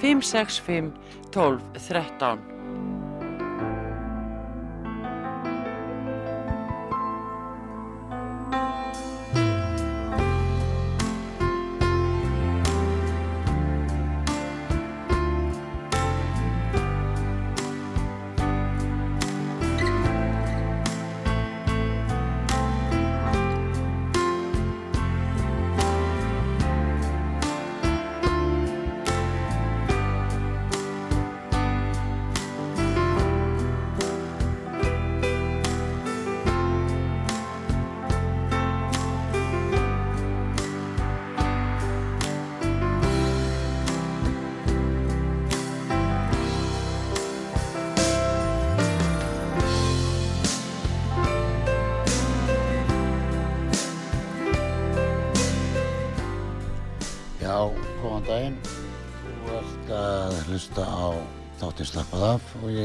[0.00, 0.92] 565
[1.30, 2.59] 12 13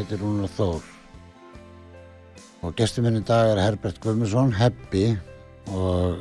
[0.06, 0.84] af og ég heiti Rúnar Þór.
[2.64, 5.18] Og gestur minn í dag er Herbert Guðmundsson, Hebbi
[5.72, 6.20] og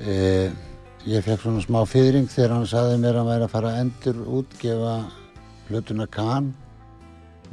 [0.00, 0.50] e,
[1.06, 4.20] ég fekk svona smá fyrring þegar hann saði mér að væri að fara að endur
[4.40, 4.94] útgefa
[5.68, 6.52] hlutuna Kahn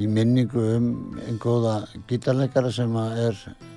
[0.00, 3.34] í minningu um einn góða gítarleikara sem er,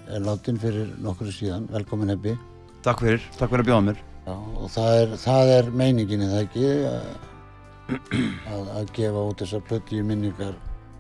[0.10, 1.68] er látin fyrir nokkru síðan.
[1.72, 2.38] Velkomin Hebbi.
[2.84, 4.06] Takk fyrir, takk fyrir að bjóða mér.
[4.28, 6.70] Já, og það er, það er meiningin, er það ekki,
[8.52, 10.58] að, að gefa út þessar plötu í minningar.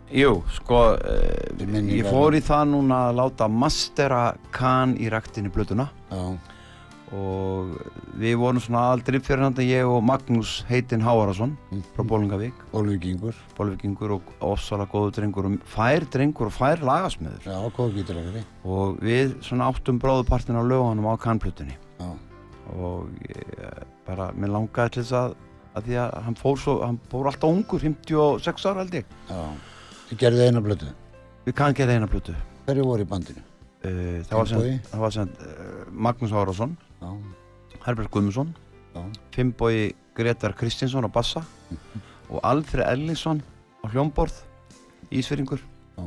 [0.07, 4.21] Jú, sko, uh, ég fór í það núna að láta mastera
[4.55, 6.21] Kahn í ræktinni blötuna Já,
[7.11, 7.73] og
[8.19, 11.57] við vorum svona aldrei fyrir hann ég og Magnús heitinn Háarason
[11.95, 17.43] frá Bólingavík, Ólvíkingur, Bólingavíkingur og ofsalega góðu drengur og fær drengur og fær lagasmiður.
[17.43, 18.43] Já, góð gítarleikari.
[18.63, 22.11] og við svona áttum bróðupartin á lögunum á Kahn-plötunni Já,
[22.75, 25.39] og ég, bara, mér langaði til þess að,
[25.75, 29.17] að því að hann fór svo, hann fór alltaf ungur, 56 ára held ég.
[29.27, 29.41] Já.
[30.07, 30.87] Þið gerðu eina plötu.
[31.47, 32.35] við kann gera eina plötu
[32.67, 33.41] Hverju voru í bandinu?
[33.87, 37.09] uh, það var sem, það var sem uh, Magnús Árásson, Já,
[37.85, 38.53] Herbert Guðmundsson
[38.95, 39.01] já,
[39.35, 41.43] Finnbói Gretar Kristinsson á bassa
[42.27, 43.43] og Alfred Ellingsson
[43.83, 44.33] á hljómborð
[45.13, 45.61] Ísfyrringur
[45.97, 46.03] Já.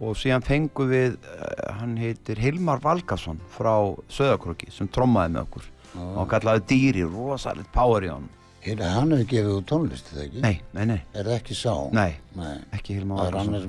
[0.00, 3.74] og síðan fengum við uh, hann heitir Hilmar Valgarsson frá
[4.08, 6.30] Söðakróki sem trommaði með okkur og hann já.
[6.36, 8.28] kallaði dýri, rosalegt power í hann
[8.60, 10.40] Hérna, hann hefur gefið út tónlist, er það ekki?
[10.44, 11.74] nei, nei, nei, Er það ekki sá?
[11.96, 12.58] nei, Nei.
[12.76, 13.62] ekki Hilmar Það er Valgarsson annar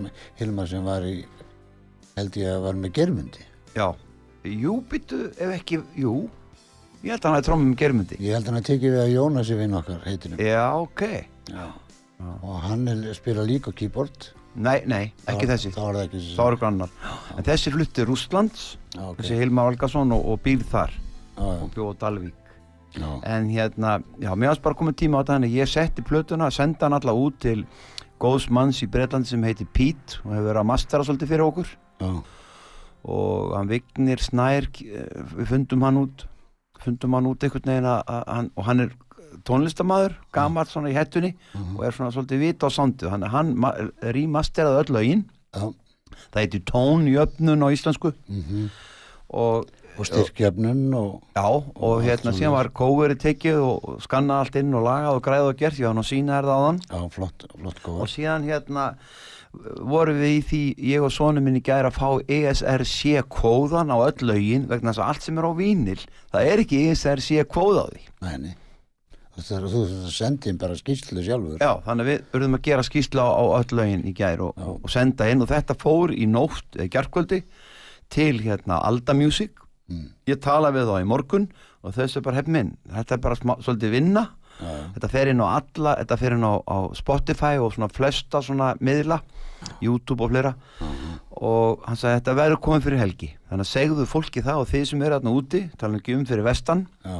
[0.68, 1.14] sem, var í,
[2.18, 3.46] held ég að var með germundi.
[3.76, 3.88] já,
[4.44, 6.16] jú, byttu, ef ekki, jú
[7.04, 9.14] ég held að hann hefði trommum germundi Ég held að hann að tekið við að
[9.16, 10.38] Jónasi vinn okkar heitinum.
[10.44, 11.02] já, ok
[11.52, 11.66] Já.
[12.44, 14.28] Og hann er, spila líka keyboard.
[14.56, 16.36] nei, nei, ekki Þá- þessi Þá er það ekki þessi.
[16.36, 16.90] þá eru grannar
[17.38, 19.18] en þessi flutti Rústlands Já, ok.
[19.24, 22.34] þessi Hilmar Valgarsson og, og býr þar Já, já, og bjóð Dalvík
[22.96, 23.10] já.
[23.24, 26.86] en hérna, já, mér varst bara komið tíma á þetta þannig ég setti plötuna, senda
[26.88, 27.66] hann alla út til
[28.22, 31.68] góðs manns í Breitlandi sem heitir Pete og hefur verið að mastera svolítið fyrir okkur
[32.02, 32.12] já.
[33.04, 35.08] og hann Vignir Snær eh,
[35.38, 36.28] við fundum hann út
[36.82, 38.92] fundum hann út einhvern veginn að, að, hann, og hann er
[39.48, 41.78] tónlistamæður, gammal svona í hettunni Mhm.
[41.78, 45.24] og er svona svolítið vita á að hann ma- rýmasteraði öll lögin
[45.56, 45.74] Já.
[46.34, 48.70] það heitir tón í öfnun á íslensku Mm
[49.32, 49.66] og
[50.00, 51.10] Og styrkjöfnun og...
[51.36, 55.18] Já, og Og hérna síðan var kóverið tekið og og skannað allt inn og lagað
[55.18, 58.10] og græðið og gert, nú að sína þér það á þann Já, flott, flott og
[58.12, 58.88] síðan hérna
[59.84, 60.64] vorum við í því,
[60.94, 65.10] ég og sonu minni gæri að fá ESRC kóðan á öll lögin vegna þess að
[65.12, 66.00] allt sem er á vínil
[66.32, 68.54] það er ekki ESRC kóð á því Nei, nei.
[69.32, 71.62] Þú inn bara skýrslu sjálfur.
[71.64, 74.68] Já, þannig að við urðum að gera skýsla á, öll lögin í gæri og, Já.
[74.76, 77.40] og senda inn og þetta fór í nótt eða gærkvöldi
[78.12, 79.56] til hérna Alda Music
[79.92, 80.06] Mm.
[80.32, 81.50] ég tala við þá í morgun
[81.82, 84.30] og þessu er bara hefn minn, þetta er bara smá, svolítið vinna.
[84.62, 84.74] Já.
[84.94, 88.76] þetta fer inn á alla, þetta fer inn á, á Spotify og svona flesta svona
[88.78, 89.18] miðla,
[89.82, 90.52] YouTube og fleira.
[91.42, 93.30] Og hann sagði þetta verður komið fyrir helgi.
[93.50, 96.46] Þannig að segðu fólki það og þið sem eru þarna úti tala ekki um fyrir
[96.46, 96.86] vestan.
[97.02, 97.18] Já,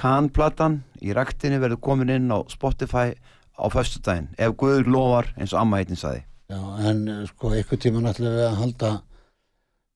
[0.00, 3.14] Kahn-platan í ræktinni verður komin inn á Spotify
[3.60, 6.24] á föstudaginn ef Guður lofar eins og amma heitin sagði.
[6.50, 8.90] Já, en eh, sko, einhvern tíma við að halda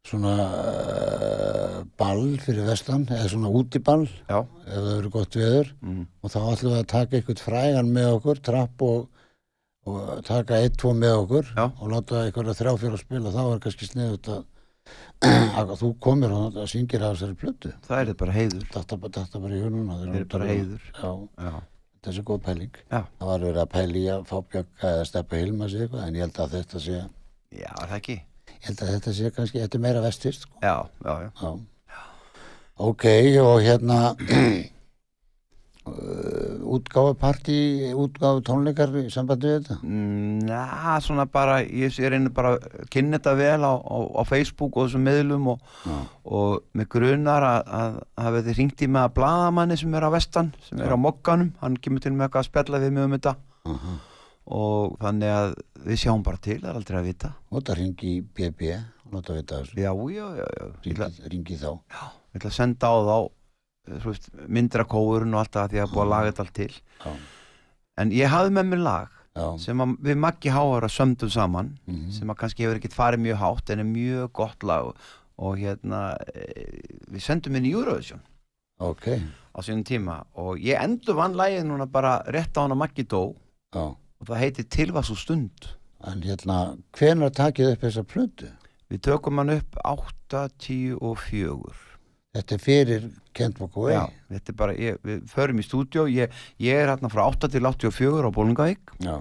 [0.04, 5.70] svona uh, ball fyrir vestan, eða svona útiball, já, ef það eru gott veður.
[5.84, 6.06] Mm.
[6.20, 9.22] og þá ætlum við að taka einhvern frægan með okkur, trapp og,
[9.88, 11.64] og taka eitt, tvo með okkur Já.
[11.68, 13.32] og láta einhverja þrjá fyrir að spila.
[13.34, 14.42] Þá er kannski sniðut að,
[15.60, 17.72] að þú komir og syngir af þessari plötu.
[17.88, 18.66] Það er bara heiður.
[18.74, 20.92] Þetta þetta bara í húnuna Það er bara heiður.
[22.04, 22.78] þessi er góð pæling.
[22.90, 26.20] Já, það var verið að pæli að fá bjögga eða steppa hilma sig eitthvað en
[26.20, 28.20] ég held að þetta sé já, er það ekki
[28.64, 30.56] ég held að þetta sé kannski, þetta er meira vestist sko.
[30.62, 31.50] já, já, já, já.
[32.80, 33.04] ok
[33.42, 33.98] og hérna
[35.84, 39.76] uh, útgáfuparti útgáfu tónleikar í sambandi við þetta?
[39.84, 42.54] Mm, Na, svona bara, ég, ég reynir bara
[42.92, 45.76] kynna þetta vel á, á, á Facebook og þessum miðlum og,
[46.24, 50.10] og með grunar að, að hafa þið ringt í með að bladamanni sem er á
[50.16, 53.16] vestan, sem er á mokkanum, hann kemur til með eitthvað að spjalla við mig um
[53.18, 53.36] þetta.
[53.68, 53.94] Uh
[54.46, 55.54] og þannig að
[55.86, 57.30] við sjáum bara til, það er aldrei að vita.
[57.50, 58.70] og það ringi í BB
[59.06, 59.78] og láta vita þessu.
[59.80, 61.70] Já, já, já, já, ringi, ringi þá.
[62.34, 65.82] Ég ætla að senda á þá eh, þú veist, myndra kóurinn og allt það því
[65.84, 66.72] að búa að laga þetta allt til.
[67.04, 67.12] já,
[67.94, 72.08] En ég hafði með mér lag já, sem að við Maggi Háara sömdum saman mhm,
[72.10, 74.92] sem að kannski hefur ekkert farið mjög hátt en er mjög gott lag.
[75.34, 76.00] Og, hérna
[76.30, 76.44] e,
[77.10, 78.20] við sendum inn í Eurovision.
[78.82, 79.08] Ok.
[79.54, 80.20] Á sínum tíma.
[80.38, 83.34] Og ég endur vann lagið núna bara rétt á hann að Maggi dó.
[83.74, 83.94] Já.
[84.24, 85.70] Og það heitir Tilvas og stund.
[86.04, 88.50] En hérna, hvenær takið upp þessa plötu?
[88.92, 91.56] við tökum hann upp 8, 10 og 4
[92.34, 94.04] þetta er fyrir Kent Walk Away Já,
[94.34, 97.64] þetta er bara, ég, við förum í stúdjó ég, ég er hérna frá 8 til
[97.64, 99.16] 84 á Bólingavík já,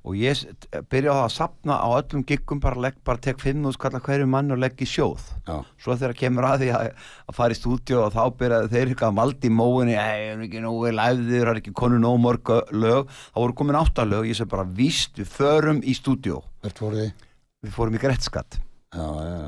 [0.00, 0.40] og ég
[0.88, 4.28] byrja á að sapna á öllum giggum bara, legg, bara tek 5 og skalla hverju
[4.32, 5.26] mann og legg í sjóð.
[5.44, 6.86] Já, svo þegar kemur að því að,
[7.28, 10.44] að fara í stúdíu og þá byrjaði þeir eitthvað að maldi í móinni ei, er
[10.46, 14.40] ekki nógu læfðir, það er ekki konu nógu mörg lög, þá voru komin áttalög ég
[14.40, 17.26] segi bara, víst, við förum í stúdíu hvert voru þið?
[17.60, 18.60] við fórum í Grettskatt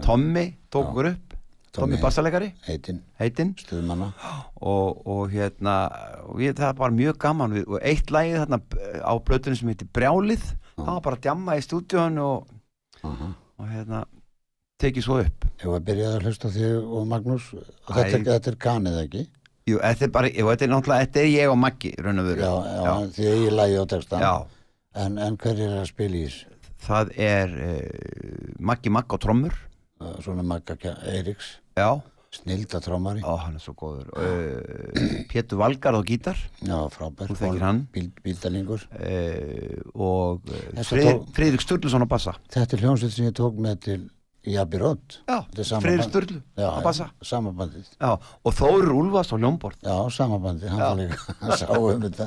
[0.04, 1.31] Tommy tók okkur upp
[1.72, 2.02] Tommy, Tommy.
[2.04, 4.10] bassalegari, heitinn, heitinn stuðmanna.
[4.60, 5.76] Og, og hérna
[6.28, 9.70] og ég, það var mjög gaman við, og eitt lagið þarna eh, á plötunum sem
[9.72, 10.42] heitir Brjálið
[10.76, 12.52] það var bara að djamma í stúdíun og,
[13.08, 14.02] og hérna
[14.82, 15.48] tekið svo upp.
[15.62, 17.48] Ég var byrjað að hlusta þig og Magnús.
[17.54, 19.24] Og þetta, þetta er kanið ekki?
[19.70, 22.28] Jú, þetta er bara, jú, þetta er náttúrulega, þetta er ég og Maggi, raun og
[22.32, 22.42] veru.
[22.42, 24.32] já, já, því að ég lægi á texta Já,
[25.06, 26.48] en, en hver er að spila í þessu?
[26.82, 29.54] það er uh, Maggi Magg á trommur.
[30.18, 30.74] Svona Magga
[31.06, 31.90] Eiríks Já,
[32.32, 34.08] snilda trómari ó, hann er svo góður.
[34.16, 36.38] Uh, Pétur Valgarð á gítar.
[36.64, 37.28] Já, frábær.
[37.32, 37.82] Þú þekkir hann.
[37.92, 38.86] Bíl, bíldalingur.
[38.96, 40.48] Uh, og
[40.88, 42.34] Freyr, tók- Freyrik Sturluson á bassa.
[42.52, 44.00] Þetta er hljómsveit sem ég tók með til
[44.42, 46.02] í Abirótt Já, band.
[46.08, 47.04] Sturlu já, á bassa.
[47.22, 50.88] samabandið Já, og Þórir Úlfars á ljómborð já, samabandið, hann Já.
[50.88, 52.26] var líka hann sá um þetta.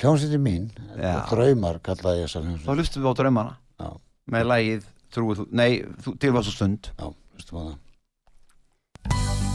[0.00, 1.12] Hljómsveitin mín, Já.
[1.28, 2.78] draumar kallaði ég þessa Þá hljómsveit.
[2.80, 3.52] lustum við á draumana.
[3.80, 3.90] Já,
[4.32, 6.88] með lagið Trúið nei, þú, til var svo stund.
[6.96, 7.76] Já, hlustum á það
[9.08, 9.45] Thank you.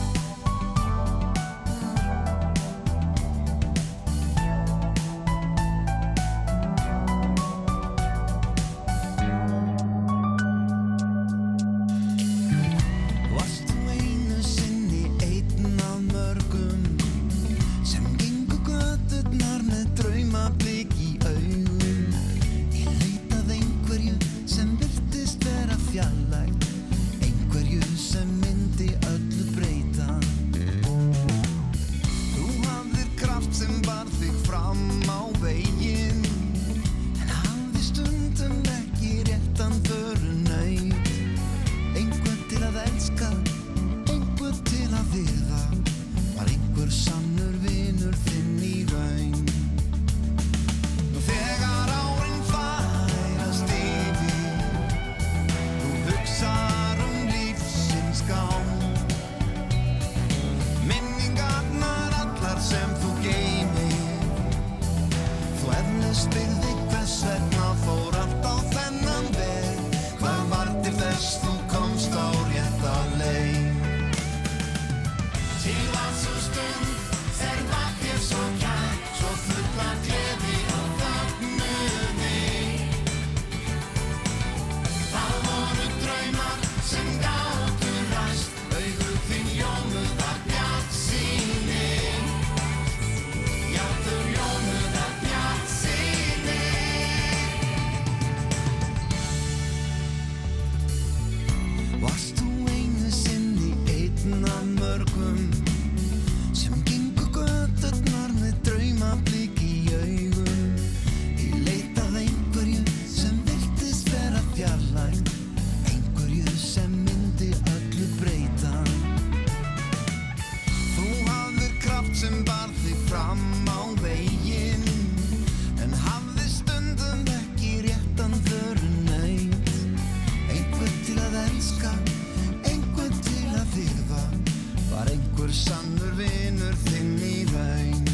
[135.41, 138.10] Einhver sannur vinur þinn í raun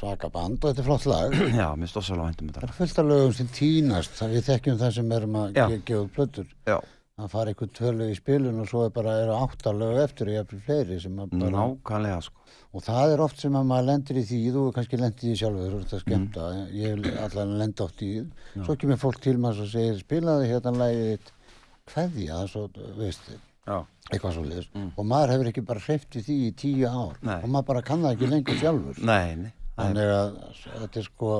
[0.00, 1.36] svaka band og þetta er flott lag.
[1.60, 4.44] Já, mér stóð svolítið væntum Það þetta er fullt af lögum sem tínast, það við
[4.50, 6.52] þekkjum það sem erum að ge- gefa plötur.
[6.68, 6.78] Já,
[7.16, 10.34] Það fara einhvern tvölu í spilun og svo er bara eru átta lög eftir og
[10.34, 11.52] jafnvel fleiri sem að bara...
[11.54, 12.42] nákvæmlega sko.
[12.76, 15.30] Og það er oft sem að maður lendir í því, þú er kannski lendir í
[15.30, 18.66] því sjálfur, þú ert að skemmta, ég vil allan lenda oft í því.
[18.66, 21.32] Svo kemur fólk til maður og segir, spilaði hérna lagið þitt,
[21.94, 22.66] hverja, svo,
[23.00, 23.32] veist,
[23.66, 23.78] Já,
[24.12, 24.68] eitthvað svo liðs.
[24.92, 27.16] Og maður hefur ekki bara hreift í því í tíu ár.
[27.24, 27.38] Nei.
[27.40, 29.00] og maður bara kann það ekki lengur sjálfur.
[29.00, 29.48] nei, nei.
[29.48, 31.32] það er- Þannig að þetta er sko,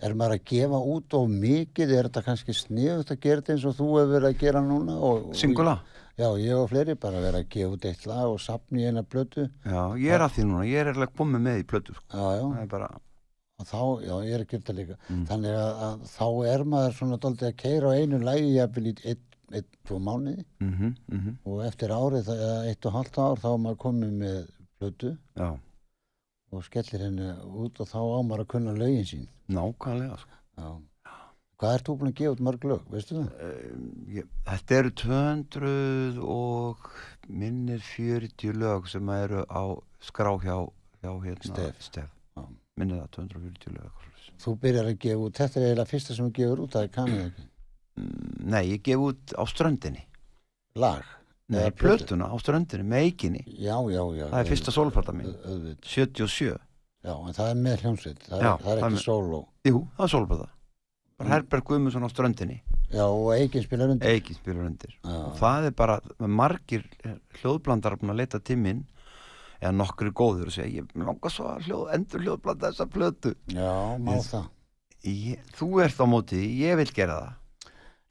[0.00, 3.68] er maður að gefa út of mikið, er þetta kannski sniðut að gera þetta eins
[3.68, 4.96] og þú hefur verið að gera núna?
[5.10, 5.76] Og, Singula?
[6.20, 9.02] Já, ég og fleiri bara verið að gefa út eitt lag og sapni í eina
[9.02, 9.46] blötu.
[9.64, 12.26] Já, ég er að því núna, ég er eiginlega komið með í plötu sko Já,
[12.36, 12.44] já.
[12.44, 12.90] Það er bara,
[13.60, 14.98] og þá, já, ég er að gera það líka
[15.30, 18.94] þannig að, að þá er maður svona daldið að keira á einu lægi jafnvel í
[19.12, 22.30] einn, einn, tvo mánuði mhm, mhm, og eftir árið,
[22.70, 24.38] eitt og halvt ár þá er maður komið með
[24.80, 25.50] plötu já,
[26.50, 27.30] og skellir henni
[27.64, 30.70] út og þá á maður að kunna lögin sín nákvæmlega sko já.
[31.60, 33.28] hvað ert þú búin að gefa út mörg lög, veistu það?
[34.16, 36.90] Ég, þetta eru 200 og
[37.28, 39.62] minnir 40 lög sem eru á
[40.00, 40.56] skrá hjá,
[41.02, 41.84] hjá hérna, Stef.
[41.90, 42.10] Stef.
[42.80, 44.06] Minnir það 240 lög
[44.40, 46.92] þú byrjar að gefa út, þetta er eiginlega fyrsta sem þú gefur út það er
[46.96, 47.46] kanið ekki,
[47.98, 50.04] Mm, nei, ég gef út á ströndinni
[50.78, 51.02] lag
[51.50, 55.50] nei, plötuna á ströndinni, með eiginni já, já, já það er fyrsta sólplata mín, Au-
[55.50, 55.90] auðvitað.
[55.90, 56.58] 77
[57.04, 59.42] já, en það er með hljómsveit það, Já, er, það er er ekki sóló.
[59.66, 60.56] Jú, það er sólplata bara
[61.20, 61.28] Mm.
[61.34, 62.54] Herberg Guðmundsson á ströndinni.
[62.90, 64.08] Já, og Eikin spilar undir.
[64.08, 64.94] Eikin spilur undir.
[65.04, 65.10] Já.
[65.26, 66.86] og það er bara, margir
[67.42, 68.86] hljóðblandar búin að leita tíminn
[69.60, 73.34] eða nokkri góður og segja ég langar svo að hljóð, endur hljóðblanda þessa plötu.
[73.52, 74.48] Já, má Ég- það.
[75.04, 77.34] ég, þú ert á móti, ég vil gera það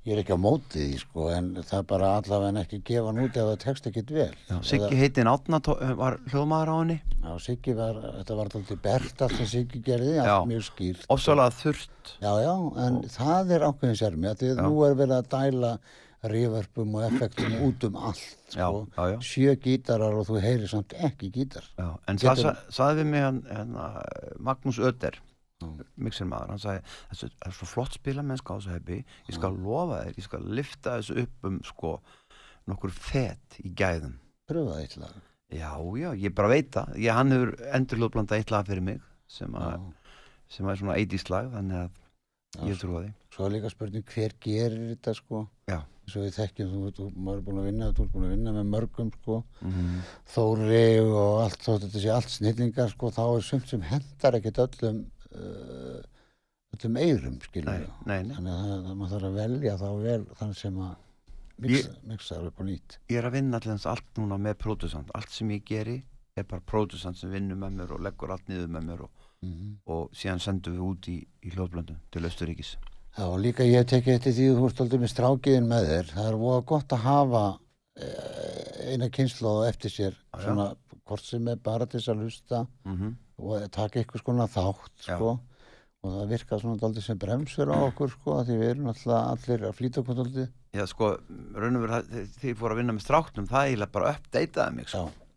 [0.08, 3.20] Ég er ekki á móti því sko en það er bara allavega ekki gefa hann
[3.26, 4.30] út ef það tekst ekkit vel.
[4.48, 8.82] Já, Siggi heitin Átna tó- var hljóðmaður á henni Já, Siggi var, þetta var alltaf
[8.82, 10.38] bert allt sem Siggi gerði, allt Já.
[10.48, 11.04] mjög skýrt.
[11.10, 12.54] ofsalega þurft Já, já,
[12.88, 15.74] en það er ákveðin sérmi að því að nú er verið að dæla
[16.32, 18.88] ríverpum og effektum út um allt sko.
[18.96, 19.20] Já.
[19.24, 21.64] Sjö gítarar og þú heyrir samt ekki gítar.
[21.78, 23.76] Já, en Getur- það sa, saði við mig hann, hann,
[24.40, 25.16] Magnús Öder
[25.60, 25.68] Já.
[26.00, 26.82] mixermaður, hann sagði
[27.20, 28.98] það er svo flott spila mennska á þessu hefði
[29.28, 31.92] ég skal lofa þér, ég skal lifta þessu upp um sko
[32.72, 34.14] nokkur fett í gæðum
[34.48, 35.18] Pröfaði eitt lag.
[35.52, 39.52] já, já, ég bara veit það ég, hann hefur endurlóðblanda eitt lag fyrir mig sem,
[39.60, 39.84] að,
[40.48, 41.98] sem að er svona 80s lag þannig að
[42.50, 45.44] Já, ég trúa því Svo er líka spurning hver gerir þetta sko.
[45.70, 48.32] já, Svo við þekkjum, þú, þú, maður er búin að vinna, þú er búin að
[48.34, 49.36] vinna með mörgum sko.
[49.62, 50.00] mm
[50.34, 54.64] Þóri og allt, þótt þetta sé allt snillingar sko, þá er sumt sem hendar ekkert
[54.66, 55.04] öllum
[55.36, 56.00] uh,
[56.76, 60.94] öllum eirum, skilur Þannig að maður þarf að velja þá vel þann sem að
[61.60, 63.00] mixa, mixa það upp á nýtt.
[63.10, 65.12] ég er að vinna allins allt núna með pródusant.
[65.18, 65.98] Allt sem ég geri
[66.40, 69.78] er bara pródusant sem vinnur með mér og leggur allt niður með mér og, Mm
[69.88, 71.14] og síðan sendum við út í,
[71.48, 72.74] í hljóðblöndum til Östuríkis
[73.16, 76.12] Já, og líka ég tekið eftir því þú ert aldrei með strákiðin með þér.
[76.14, 77.44] Það er voða gott að hafa
[78.00, 80.68] eh, eina kynslu eftir sér, svona
[81.10, 82.62] hvort sem er bara til þess að hlusta.
[82.86, 85.38] Mm og taka eitthvað skona þátt, sko.
[86.00, 89.74] Og það virkar svona aldrei sem bremsur á okkur, sko, því við erum allir að
[89.76, 90.46] flýta okkur aldrei.
[90.76, 91.10] Já, sko,
[91.60, 94.88] raun og verið þegar ég fór að vinna með stráknum, það eiginlega bara uppdeitaði mig,
[94.88, 95.02] Já.
[95.02, 95.28] sko.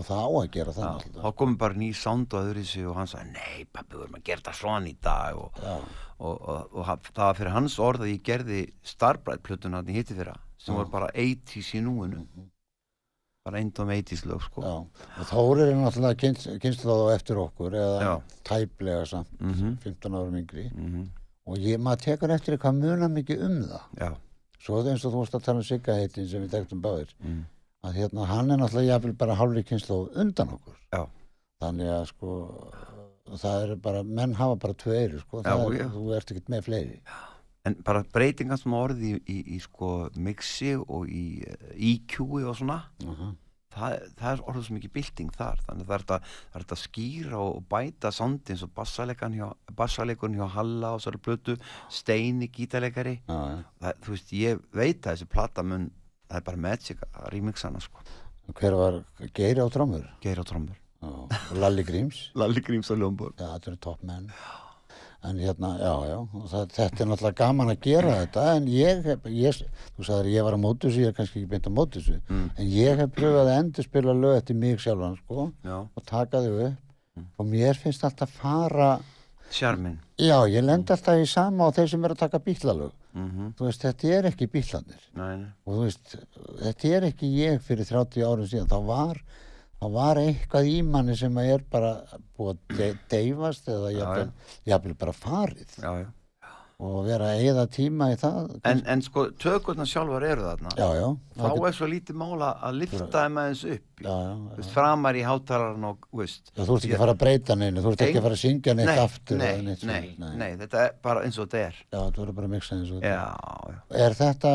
[0.00, 2.68] Og það á að gera það Já, þá komum bara ný sound og öðru í
[2.68, 5.58] sig og hann sagði, nei, pappi, við erum að gera þetta svona í dag og,
[5.60, 9.98] og, og, og, það var fyrir hans orð að ég gerði Starbright plötuna hann í
[9.98, 12.22] hitti fyrra sem var bara 80s í núinu
[13.44, 14.74] bara eindum 80s lög sko Já,
[15.30, 18.12] Þórir er náttúrulega kynst, kynst þá eftir okkur eða Já.
[18.46, 19.76] tæplega samt, Mhm.
[19.82, 21.08] 15 árum yngri Mhm.
[21.46, 24.16] og ég, maður tekur eftir hvað munar mikið um það Já,
[24.60, 26.82] svo er það eins og þú varst að tala um Sigga heitin sem við tektum
[26.82, 27.44] báðir mm.
[27.84, 31.06] að hérna hann er náttúrulega jafnvel bara hálfri kynslu undan okkur Já.
[31.60, 32.72] þannig að sko
[33.32, 35.88] það er bara, menn hafa bara eyru sko, Já, er, já.
[35.90, 37.00] þú ert ekkert með fleiri
[37.68, 42.58] En bara breytingar sem orði í, í, í sko mixi og í eh, EQ-i og
[42.58, 43.32] svona uh
[43.72, 45.62] það, það er orðið svo mikið bylting þar.
[45.66, 48.72] Þannig að það er þetta, það er þetta að skýra og bæta sondi eins og
[48.76, 51.56] bassalegan hjá, Halla og svo er blötu
[51.92, 53.18] Steini gítarleikari.
[53.28, 53.58] Já, já.
[53.84, 55.88] það, þú veist, ég veit að þessi plata mun
[56.28, 58.04] það er bara magic að remixa hana sko.
[58.52, 58.98] Hver var
[59.36, 60.78] Geiri á trómur Geir á trommur.
[61.02, 62.28] Og Lalli Gríms.
[62.38, 64.28] Lalli Gríms á Ljómbor Já, þetta eru topp menn.
[65.24, 66.16] En hérna, já, já,
[66.50, 69.58] það, þetta er náttúrulega gaman að gera þetta, en ég, hef- ég
[69.96, 72.00] þú sagðir að ég var á móti þessu, ég er kannski ekki beint á móti
[72.00, 72.50] þessu, Mm.
[72.58, 76.38] en ég hef pröfað að endur spila lög eftir mig sjálfan, sko, Já, og taka
[76.42, 76.74] þau upp,
[77.16, 77.26] Mm.
[77.38, 79.00] og mér finnst alltaf fara,
[79.52, 82.92] Sjarmin já, ég lend alltaf í sama á þeir sem eru að taka bílalög.
[83.14, 86.16] mm Þú veist, þetta er ekki bílanir, og þú veist,
[86.62, 89.22] þetta er ekki ég fyrir 30 árum síðan, þá var,
[89.82, 91.92] þá var eitthvað í manni sem að er bara
[92.38, 95.78] búið að de deyfast eða Já, jafnvel, jafnvel bara farið.
[95.82, 96.10] Já, já.
[96.82, 100.72] Og vera að eyða tíma í það En, en sko, tökurnar sjálfar eru þarna.
[100.74, 101.04] Já, já,
[101.38, 104.02] Þá er svo lítið mála að lifta þeim aðeins upp.
[104.56, 106.50] Veist, framar í hátalarn og, veist.
[106.56, 108.74] Þú ert ekki að fara að breyta neinu, þú ert ekki að fara að syngja
[108.80, 111.62] neitt nei, aftur nei, eða neitt nei, svoleiðis, nei, þetta er bara eins og þetta
[111.68, 111.78] er.
[111.86, 114.18] Já, þú verður bara að mixa eins og þetta Er.
[114.24, 114.52] þetta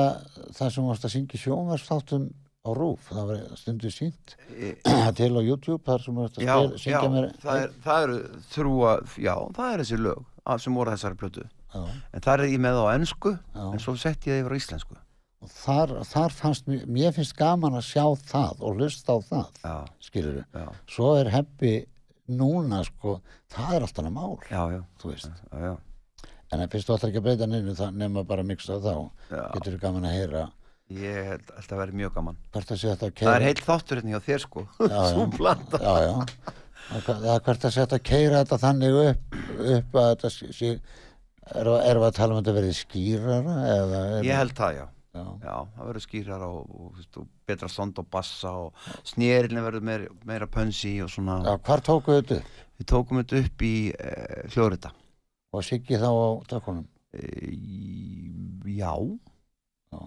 [0.58, 2.28] það sem þú varst að syngja sjónvarsþáttum
[2.68, 4.76] á rúf, það var stundu sínt E-
[5.20, 8.06] til á YouTube þar sem þú varst að spila, já, syngja mér það, er, það
[8.08, 8.18] eru
[8.54, 11.48] þrúa, já, það er þessi lög að- sem voru þessari plötu.
[11.74, 11.82] Já,
[12.16, 14.96] En það er ég með á ennsku en svo sett ég það yfir á íslensku.
[15.44, 19.92] Og þar, þar fannst mér, mér finnst gaman að sjá það og hlusta á það
[20.02, 21.74] skilur já, svo er heppi
[22.28, 23.20] núna sko,
[23.54, 24.64] það er alltaf mál já,
[25.00, 25.30] þú veist,
[26.52, 28.94] en ef fyrst þú ætlar ekki að breyta neinu það bara að mixa þá.
[29.30, 29.44] Já.
[29.54, 30.44] getur þú gaman að heyra
[30.88, 32.38] Ég held að vera mjög gaman.
[32.56, 34.64] Það er heill þáttur hérna hjá þér sko.
[34.80, 36.14] Já, já.
[36.88, 39.34] Það er- það er hvert að setja að keira þetta þannig upp,
[39.76, 40.30] upp að þetta
[41.60, 44.78] erum við er að tala um að þetta verði skýrara eða er, Ég held það,
[44.78, 44.86] já.
[45.18, 49.86] Já, Já, það verður skýrar og, og, og betra sond og bassa og snérilin verður
[49.90, 51.40] meira, meira pönsi og svona.
[51.44, 52.60] Já, hvar tókuðu þetta upp?
[52.78, 54.12] Við tókum þetta upp í e,
[54.54, 54.92] hljóðrita
[55.58, 56.86] og Siggi þá á tökunum?
[57.18, 57.26] E,
[58.78, 58.94] Já,
[59.92, 60.02] já.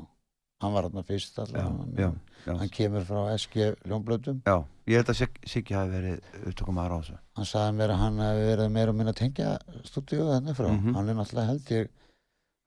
[0.61, 2.11] Hann var hann fyrst allavega
[2.47, 4.59] hann kemur frá SG hljómblötum já
[4.91, 7.17] Ég held að Sig- Siggi hafi verið upptökum aðra á þessu.
[7.39, 9.51] Hann sagði mér að hann hefði verið meira og minna tengja
[9.87, 10.67] stúdíu þannig frá.
[10.73, 10.95] Mhm.
[10.97, 11.89] hann er náttúrulega held ég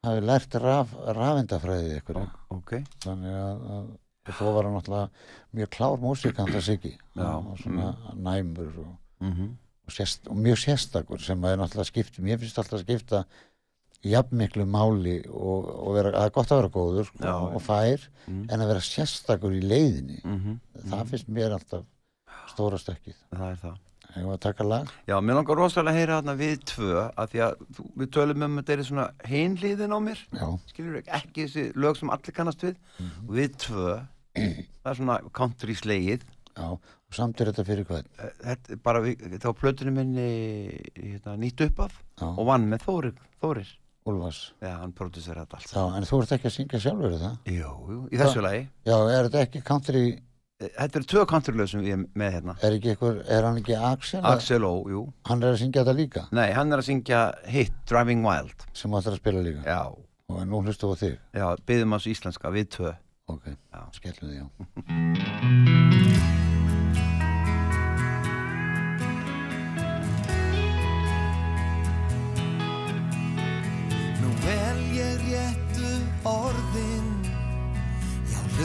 [0.06, 2.72] hafi lært raf, rafindafræði ykkur Ok,
[3.04, 5.10] þannig að, að þó var hann náttúrulega
[5.60, 6.94] mjög klár músikant að Siggi.
[7.16, 11.92] Já, og svona næmur og, mm og, sérst, og mjög sérstakur sem að er náttúrulega
[11.92, 13.26] skipti mér finnst alltaf að skipta
[14.04, 18.10] jafnmiklu máli og, og vera, það er gott að vera góður sko, Já, og fær
[18.24, 18.46] Mm.
[18.50, 20.22] en að vera sérstakur í leiðinni.
[20.24, 20.60] -hmm.
[20.89, 21.84] það finnst mér alltaf
[22.54, 23.16] stóra stökkið.
[23.36, 23.78] Það er það.
[24.13, 24.88] Hefur að taka lag?
[25.08, 27.54] Já, mér langar rosalega að heyra þarna við tvö að því að
[27.98, 31.63] við tölum um að þetta er svona hinliðin á mér Já, skilur ekki, ekki þessi
[31.76, 32.76] lög sem allir kannast við.
[33.28, 36.22] Og við tvö það er svona country slegið.
[36.56, 36.80] Já, og
[37.12, 38.04] samt er þetta fyrir hvað?
[38.44, 43.16] þetta er bara við, þá plötunum minni hérna, nýtt upp af og vann með Þórir,
[43.42, 43.68] Þórir
[44.06, 44.39] Úlfars.
[44.62, 47.36] já, hann prodúsir þetta allt Já, en þú ert ekki að syngja sjálfur það?
[47.56, 50.02] jú, jú, í þessu lagi Já, er þetta ekki country,
[50.63, 53.78] þetta eru tvö country lög sem ég er með hérna er ykkur, er hann ekki
[53.80, 54.20] Axel?
[54.28, 57.72] Axel Ó, jú Hann er að syngja þetta líka, nei, hann er að syngja hit
[57.88, 59.63] Driving Wild sem þú ætlar að spila líka.
[59.63, 59.82] já,
[60.34, 61.18] Og nú hlustu á þig.
[61.36, 62.94] já, byggðum hans íslenska við tvö
[63.32, 63.46] Ok,
[63.96, 66.34] skellum þig, já.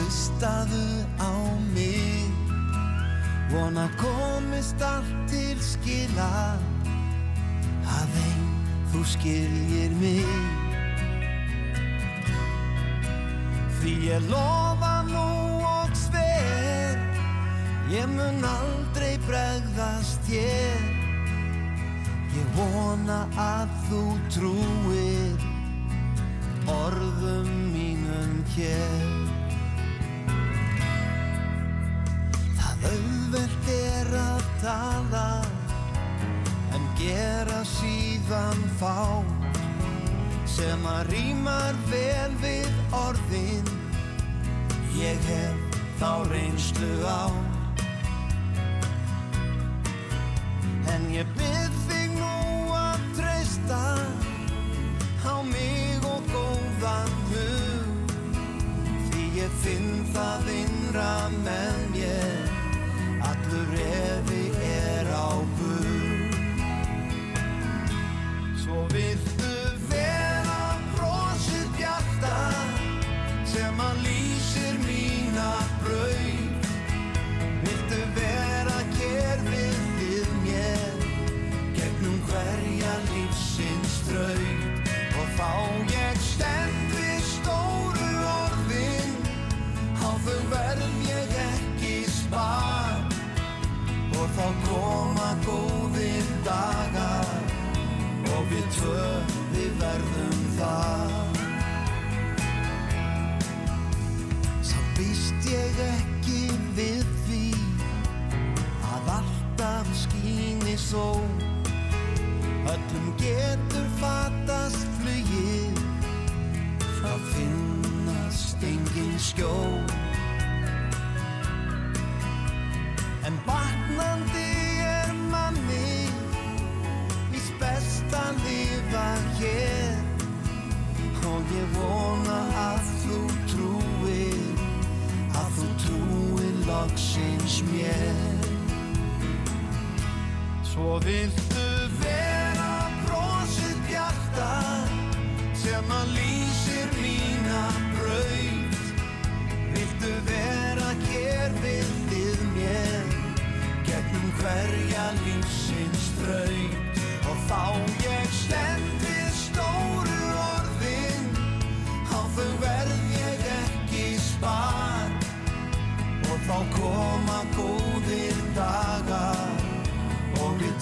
[0.09, 1.33] hlustaðu á
[1.73, 2.33] mig.
[3.51, 6.57] Vona komist allt til skila
[7.85, 8.47] Að einn
[8.89, 10.25] þú skiljir mig.
[13.79, 15.27] Því ég lofa nú
[15.63, 16.97] og sver
[17.93, 20.89] Ég mun aldrei bregðast ég
[22.33, 25.47] Ég vona að þú trúir
[26.69, 29.28] orðum mínum hér.
[32.87, 35.27] Öðvöld er að tala
[36.75, 39.19] En gera síðan fá
[40.49, 43.69] Sem að rýmar vel við orðin.
[44.97, 47.31] Ég hef þá reynslu á.
[50.89, 53.79] En ég byrð þig nú að treysta
[55.23, 58.13] Á mig og góðan hug
[59.09, 62.38] Því ég finn það innra með mér.
[63.65, 64.38] forever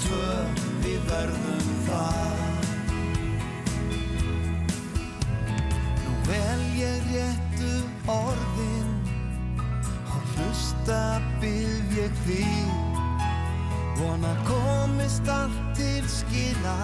[0.04, 0.34] tvö
[0.84, 2.38] við verðum það
[6.04, 7.72] Nú vel ég réttu
[8.12, 8.92] orðin.
[10.14, 11.02] Og hlusta
[11.42, 12.44] byrð ég því
[13.98, 16.78] vona komist allt til skila.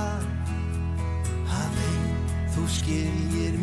[1.53, 2.15] Að einn
[2.55, 3.62] þú skiljir mig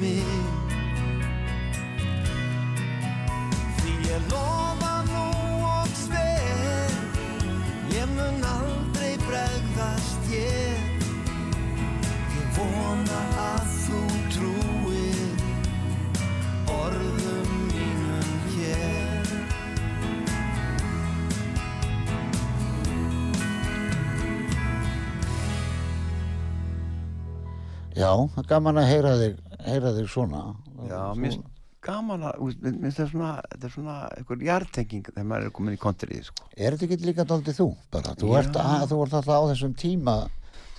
[28.01, 30.43] Já, það er gaman að heyra þig, heyra þig svona.
[30.89, 31.47] Já, mér finnst
[31.85, 35.77] gaman að, mér finnst það svona, þetta er svona einhver jartenging þegar maður er komin
[35.77, 36.49] í kontrið, sko.
[36.57, 37.69] Er þetta ekki líka daldið þú?
[37.95, 40.17] Bara, þú, ert, að, þú ert alltaf á þessum tíma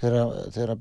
[0.01, 0.31] þegar,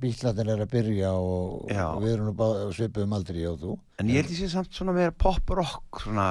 [0.01, 3.77] bílarnir er að byrja og, og við erum nú bá- svipuðum aldrei og þú.
[4.01, 6.31] En ég held sé samt svona meira pop-rock, svona,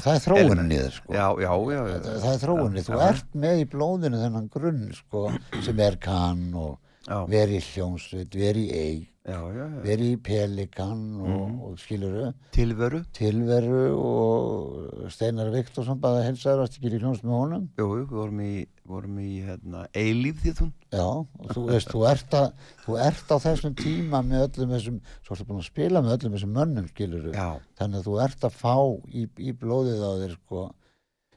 [0.00, 0.22] Það er
[0.70, 1.12] þér, sko.
[1.12, 1.80] já, já, já.
[2.22, 2.84] Það, er þróunin.
[2.86, 5.24] Þú ert með í blóðinu þennan grunn, sko,
[5.66, 6.78] sem er kann og
[7.10, 7.24] Já.
[7.26, 9.80] veri í hljómsveit, veri í eig, Já, já, já.
[9.84, 11.60] veri í pelikan og, Mhm.
[11.66, 17.68] og skiluru, Tilveru, tilveru og Steinar Viktorsson baða helsaður, varst ekki í hljómsveit með honum?
[17.78, 20.72] jú, við vorum í, vorum í, hérna, eilíf því þú.
[20.92, 22.52] Já, og þú veist, þú ert, að,
[22.86, 26.34] þú ert á þessum tíma með öllum þessum, svo ertu búin að spila með öllum
[26.38, 28.76] þessum mönnum, skilur Já, þannig að þú ert að fá
[29.12, 30.70] í, í blóðið á þér, sko,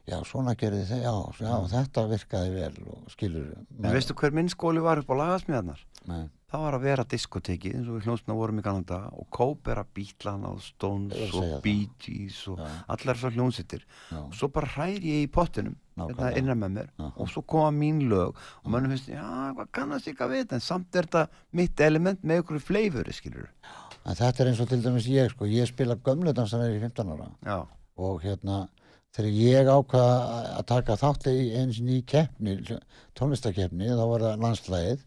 [0.09, 4.51] já, svona gerði þið, já, já, þetta virkaði vel og skilur en veistu hver minn
[4.51, 5.83] skóli var upp á lagasmiðarnar?
[6.09, 9.81] Nei, Það var að vera diskotekið eins og við hljómsna vorum í Kanada og kópera
[9.89, 11.63] bítlana og að og
[11.97, 12.67] Gees og Já.
[12.93, 16.37] allar þessar hljómsittir já, og svo bara hræri ég í pottinum hérna Nákvæmlega.
[16.37, 17.07] innan með mér Já.
[17.17, 18.35] og svo koma mín lög.
[18.61, 19.25] Og mönnum finnst, já,
[19.57, 20.55] hvað kannast ég að vita?
[20.55, 23.49] En samt er þetta mitt element með ykkur fleifuri, skilur
[24.05, 27.13] en þetta er eins og til dæmis ég, sko, ég spila gömlu dansanar í 15
[27.15, 27.29] ára.
[27.47, 27.57] Já,
[27.97, 28.67] og hérna,
[29.13, 32.56] þegar ég ákvaða að taka þátt í eins og ný keppni,
[33.17, 35.04] tónlistakeppni, þá var það landslægið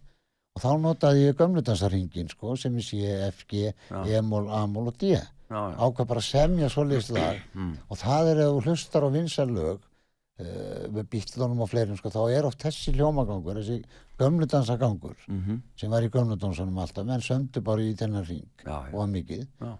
[0.57, 3.99] og þá notaði ég gömludansaringin sko, sem ég sé F, G, Já.
[4.19, 5.17] E-mól, A-mól og D.
[5.51, 7.43] Ákvað bara að semja svoleiðis lag.
[7.57, 11.97] Mm, og það er ef þú hlustar á vinsar lög uh, með bítlunum og fleirum
[11.99, 13.79] sko, þá er oft þessi hljómagangur þessi
[14.21, 19.11] gömludansagangur mm sem var í gömludansunum alltaf menn söndu bara í þennan ring og var
[19.13, 19.47] mikið.
[19.61, 19.73] Já.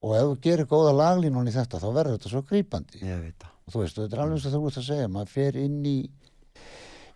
[0.00, 3.50] Og ef þú gerir góða laglínun í þetta þá verður þetta svo það.
[3.66, 5.80] Og þú veist, þetta er alveg eins og þú ert að segja maður fer inn
[5.86, 5.96] í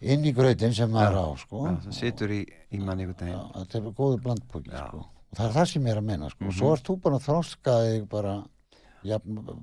[0.05, 1.63] inn í grautin sem maður á sko.
[1.65, 5.05] Já, það situr í, í manni veginn þetta er góður blandpóki sko.
[5.05, 6.49] og það er það sem ég er að menna sko.
[6.51, 8.35] og svo ert þú bara að þroska þig bara,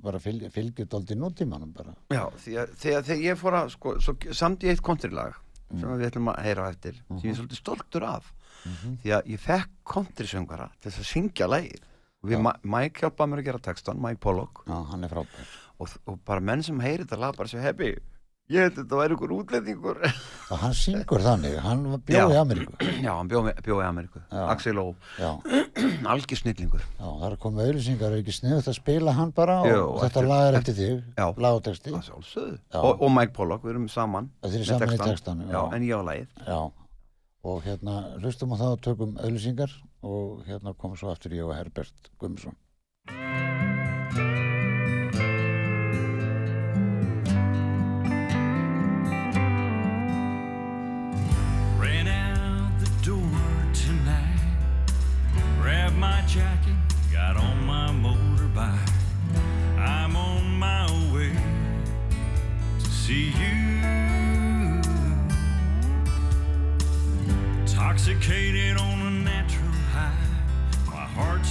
[0.02, 1.94] bara fylg, fylgjut aldrei nútímanum bara.
[2.10, 5.38] Já, því að þegar, ég fór að, sko, svo, samt í eitt kontrilag
[5.72, 8.34] sem við ætlum að heyra eftir sem ég er svolítið stoltur af.
[9.02, 11.91] Því að ég fekk countrysöngara til þess að syngja lægir og
[12.22, 15.52] Mike hjálpaði mér að gera textan, Mike Pollock Já, hann er frábær.
[15.82, 17.96] og, og bara menn sem heyri þetta lag bara sér hefði
[18.52, 19.98] ég held að þetta væri ykkur útlendingur
[20.52, 22.40] Og hann syngur þannig, hann bjóð í Já.
[22.42, 22.74] Ameríku.
[23.06, 24.42] já, hann bjóð bjó í Ameríku Já.
[24.52, 24.86] Axel Ó,
[25.18, 25.30] Já,
[26.12, 29.70] algjör snillingur já, það er komið auðlýsingar, er ekki sniðut að spila hann bara og
[29.70, 31.26] Jú, þetta eftir- lag er eftir þig, Já.
[31.46, 31.70] lag og.
[31.72, 32.52] Það.
[32.74, 32.78] Já.
[32.82, 35.14] og, og Mike Pollock, við erum saman eru með saman í textann.
[35.16, 35.58] textanum, já.
[35.58, 35.62] já.
[35.78, 36.60] en ég á lagið Já,
[37.50, 41.54] og hérna hlustum á það og tökum auðlýsingar og hérna komum svo aftur ég og
[41.54, 42.56] Herbert Guðmundsson.
[51.78, 54.92] Ran out the door tonight.
[55.60, 56.76] Grabbed my jacket,
[57.12, 58.92] got on my motorbike.
[59.78, 61.32] I'm on my way
[62.80, 63.52] to see you.
[67.60, 68.91] Intoxicated on a natural high.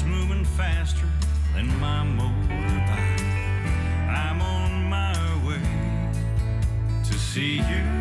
[0.06, 1.08] Moving faster
[1.54, 3.22] than my motorbike.
[4.10, 5.14] I'm on my
[5.46, 5.62] way
[7.04, 8.01] to see you.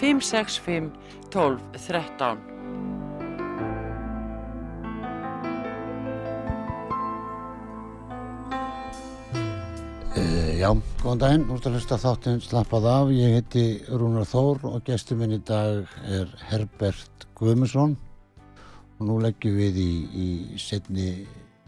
[0.00, 0.92] 565
[1.30, 2.44] 12 13
[10.16, 10.70] Uh, já,
[11.02, 15.18] góðan daginn, þú ert að hlusta þáttinn slappað af, ég heiti Rúnar Þór og gestur
[15.20, 17.92] minn í dag er Herbert Guðmundsson.
[18.96, 21.10] Og nú leggjum við í, í setni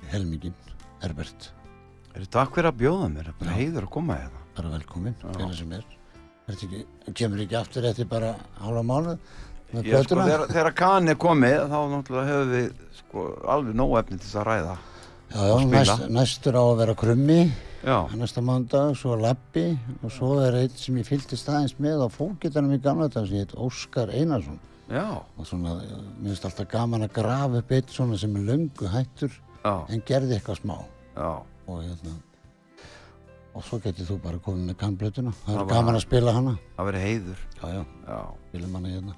[0.08, 0.56] helmingin,
[1.04, 1.50] Herbert,
[2.14, 4.44] er þetta fyrir að bjóða mér, það er bara heiður að koma hérna.
[4.56, 5.97] Bara velkomin, hvernig sem er.
[6.48, 9.18] Ekki, kemur ekki aftur eftir bara hálfa
[9.68, 14.16] Ég, sko, þegar, þegar kan er komið þá náttúrulega hefur við sko, alveg nóg efni
[14.16, 14.76] til þess að ræða
[15.28, 17.42] já, já, næst, næstur á að vera krummi.
[17.84, 19.66] Já, næsta mánudag, svo lappi
[20.02, 23.42] og svo er einn sem ég fylgdist aðeins með á fókitanum í gamla dag sem
[23.42, 24.56] heit Óskar Einarsson.
[24.88, 25.76] Já, og svona,
[26.16, 30.02] mér finnst alltaf gaman að grafa upp eitt svona sem er löngu hættur já, en
[30.08, 30.78] gerði eitthvað smá.
[31.12, 31.30] Já.
[31.68, 32.16] Og hérna
[33.58, 36.54] og svo getið þú bara komið með kannblötuna það er gaman að spila hana.
[36.76, 37.44] Það verið heiður.
[37.58, 38.18] Já, já, Já,
[38.48, 39.16] spilum hana hérna.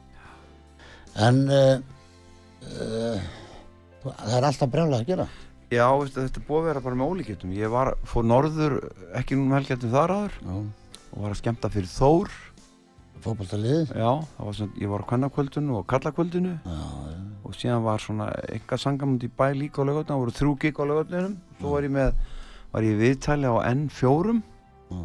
[1.29, 1.77] En uh,
[2.65, 3.31] uh,
[4.07, 5.29] það er alltaf brjálega að gera.
[5.71, 8.79] Já veistu, þetta búið að vera bara með ólíkjöldum Ég var, fór norður,
[9.21, 10.39] ekki nú helgjaldum þar áður.
[10.43, 10.57] Já,
[11.11, 12.33] og var að skemmta fyrir Þór.
[13.21, 16.77] Fótboltalið Já, var svona, ég var á kvennakvöldinu og kallakvöldinu já,
[17.13, 20.55] já, og síðan var svona enga sangamund í bæ líka á lögutinu, það voru þrjú
[20.63, 22.15] gig á lögutinum svo var ég með,
[22.71, 24.37] var ég í viðtali á N4
[24.91, 25.01] já,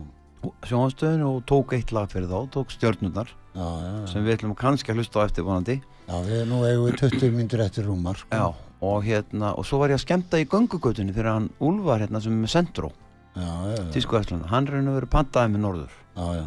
[0.69, 4.03] sjónastöðinu og tók eitt lag fyrir þá, tók stjörnurnar já, já, já.
[4.11, 5.79] sem við ætlum kannski að hlusta á eftir vonandi.
[6.05, 8.29] Já við, nú eigum við 20 myndir eftir rúmar sko.
[8.29, 12.21] Já, og hérna, og svo var ég að skemmta í göngugötunni fyrir hann Úlfar hérna
[12.21, 12.91] sem er með Sendró,
[13.33, 15.97] já, já, já, tísku ætlun hann henni verið pantaði með norður.
[16.15, 16.45] Já, já.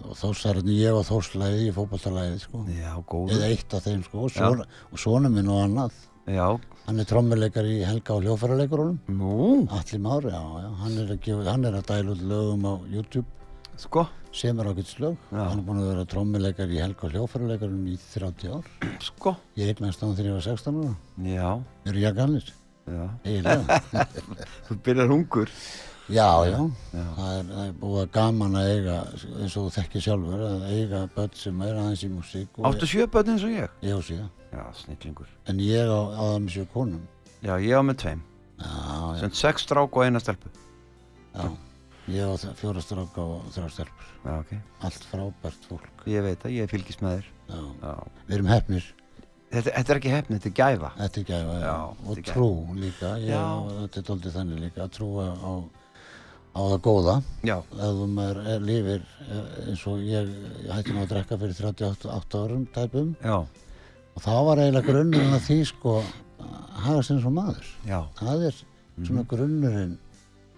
[0.00, 2.64] og þósarinn ég og þóslæði í fótboltalæði sko.
[2.70, 6.46] Eða eitt af þeim sko, og svona minn og annað Já,
[6.86, 11.20] hann er trommuleikar í Helga og hljófæraleikurunum nú, Alli Már, já, já, hann er að,
[11.24, 13.26] gefa, hann er að dæla út lögum á YouTube.
[13.80, 14.04] Sko?
[14.36, 15.40] Sem er ákveðt slög Já.
[15.48, 18.68] hann er búin að vera trommuleikar í Helga og hljófæraleikurunum í 30 ár.
[19.02, 20.96] Sko, ég eignast hann þegar ég var 16 ára.
[21.26, 21.48] Já,
[22.04, 22.50] ég gamlir,
[22.86, 23.04] já.
[23.24, 23.80] Eiginlega.
[24.68, 25.54] Þú byrjar hungur.
[26.10, 26.58] Já, já,
[26.90, 27.04] Já.
[27.16, 30.64] Það, er, það er búið að gaman að eiga eins og þú þekkir sjálfur að
[30.74, 33.76] eiga börn sem er aðeins í músík Áttu sjö börn eins og ég?
[33.86, 35.30] ég á síðan Já, snillingur.
[35.48, 37.02] En ég á, það með sjö konum.
[37.40, 38.22] Já, ég á með tveim.
[39.20, 40.50] Sem sex strák og eina stelpu.
[41.34, 41.50] Já
[42.10, 44.08] ég á fjóra stráka og þrjá stelpur.
[44.24, 44.54] Já, ok.
[44.86, 46.06] Allt frábært fólk.
[46.10, 47.28] Ég veit að ég fylgist með þér.
[47.50, 47.60] Já.
[47.84, 47.92] Já.
[48.26, 48.88] Við erum hefnir
[49.50, 50.88] Þetta, þetta er ekki hefni, þetta er gæfa.
[50.94, 51.62] Þetta er gæfa, já.
[51.66, 53.46] Já, og trú líka, ég, Já.
[53.80, 55.52] þetta er doldið þannig líka, að trúa á,
[56.54, 57.14] á það góða.
[57.48, 61.40] Já, Ef þú maður er, lifir eh, eins og ég, ég hætti nú að drekka
[61.42, 63.10] fyrir 38 árum tæpum.
[63.26, 63.40] Já,
[64.16, 67.66] og þá var eiginlega grunnurinn að því sko að hafa sér eins og maður.
[67.88, 68.60] já Það er
[69.06, 69.96] svona grunnurinn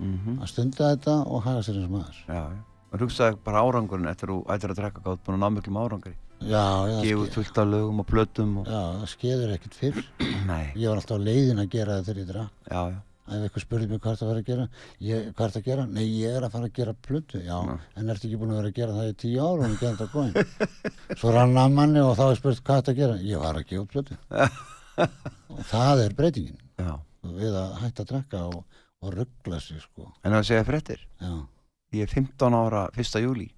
[0.03, 2.21] mm að stunda þetta og hafa sér eins og maður.
[2.29, 2.61] Já, já
[2.93, 6.13] Og hugsaði bara árangurinn eftir ættir að drekka gátt búin að ná miklum árangri
[6.43, 8.67] Já, já, það Gefu ske- fullt af lögum og plötum og...
[8.67, 10.01] já, það skeður ekkert fyrr.
[10.75, 12.53] Ég var alltaf leiðin að gera það þegar ég drakk.
[13.33, 14.67] Já, já ef eitthvað spurði mig hvað það var að gera
[15.09, 15.87] ég, hvað er það að gera?
[15.87, 17.59] Nei, ég er að fara að gera plötu já,
[17.97, 20.13] en ertu ekki búin að vera að gera það í tíu ára og gera þetta
[20.13, 20.37] góðin
[21.23, 23.17] svo rann að manni og þá er spurt hvað er það að gera?
[23.31, 24.21] Ég var að gefa plötu
[25.57, 26.61] og það er breytingin.
[26.83, 26.93] Já,
[27.41, 30.11] við að hætta að drekka og, og ruggla sig sko.
[30.27, 31.01] En að segja fréttir?
[31.23, 31.33] Já,
[31.93, 33.19] Ég er 15 ára 1.
[33.21, 33.51] júli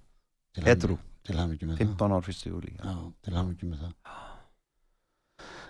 [1.67, 2.41] með 15 ára 1.
[2.49, 4.24] júli það já, til hamingi með það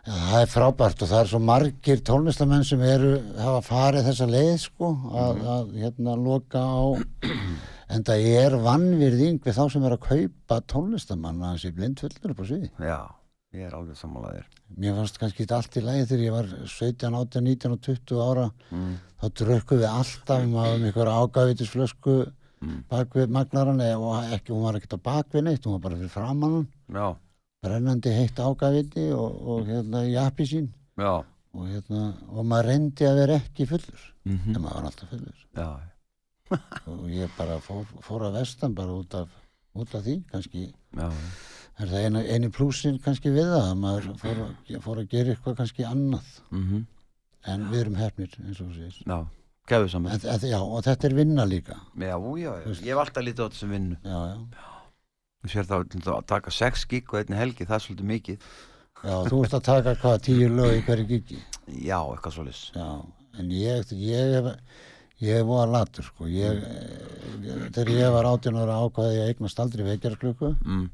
[0.06, 4.28] Já, það er frábært og það er svo margir tónlistamenn sem eru, hafa farið þessa
[4.30, 6.84] leið sko, að, að hérna loka á
[7.96, 12.44] en það er vannvirðing við þá sem er að kaupa tónlistamann að þessi blindfullur upp
[12.44, 12.72] á sviði.
[12.86, 13.00] Já,
[13.58, 17.46] ég er alveg sammálaðir Mér fannst kannski allt í lagi þegar ég var 17, 18,
[17.50, 18.96] 19 og 20 ára mm.
[19.22, 22.18] þá drukkum við alltaf með einhverja ágavitisflösku
[22.66, 22.84] Mm.
[22.90, 25.84] bak við magnaran eða og ekki, hún var ekkert á bak við neitt, hún var
[25.84, 27.08] bara fyrir framann Já,
[27.66, 30.70] brennandi heitt ágaviti og, og hérna jappi sín.
[31.02, 31.24] Já.
[31.56, 34.08] Og hérna, og maður reyndi að vera ekki fullur.
[34.26, 35.44] Mm en maður var alltaf fullur.
[35.56, 35.70] Já,
[36.94, 39.30] og ég bara fór, fór að vestan bara út af,
[39.78, 40.66] út af því kannski.
[40.98, 41.08] Já,
[41.80, 45.34] er það eini, eini plúsin kannski við það að maður fór að, fór að gera
[45.36, 46.36] eitthvað kannski annað.
[46.52, 46.86] Mm
[47.46, 49.02] en við erum hefnir eins og segir.
[49.06, 49.20] Já.
[49.70, 51.80] Gæðu saman já, og þetta er vinna líka.
[51.98, 53.98] Já, já, já, ég hef alltaf lítið á þessu vinnu.
[54.06, 54.66] Já, já,
[55.46, 55.76] Þú sér þá
[56.16, 58.50] að taka 6 gig og einni helgi, það er svolítið mikið.
[59.06, 61.40] Já, þú ert að taka hvað tíu lög í hverju gigi
[61.86, 62.90] Já, eitthvað svolítið já,
[63.38, 64.48] en ég ég hef
[65.24, 66.28] ég voða latur sko.
[66.28, 66.60] Ég,
[67.76, 70.86] þegar ég var 18 ára ákvaði ég eignast aldrei vekjarklukku mm,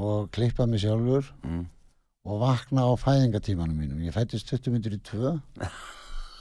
[0.00, 1.64] og klippa mig sjálfur mm,
[2.28, 4.00] og vakna á fæðingatímanum mínum.
[4.06, 5.44] Ég fættist 20 minnur í tvö og,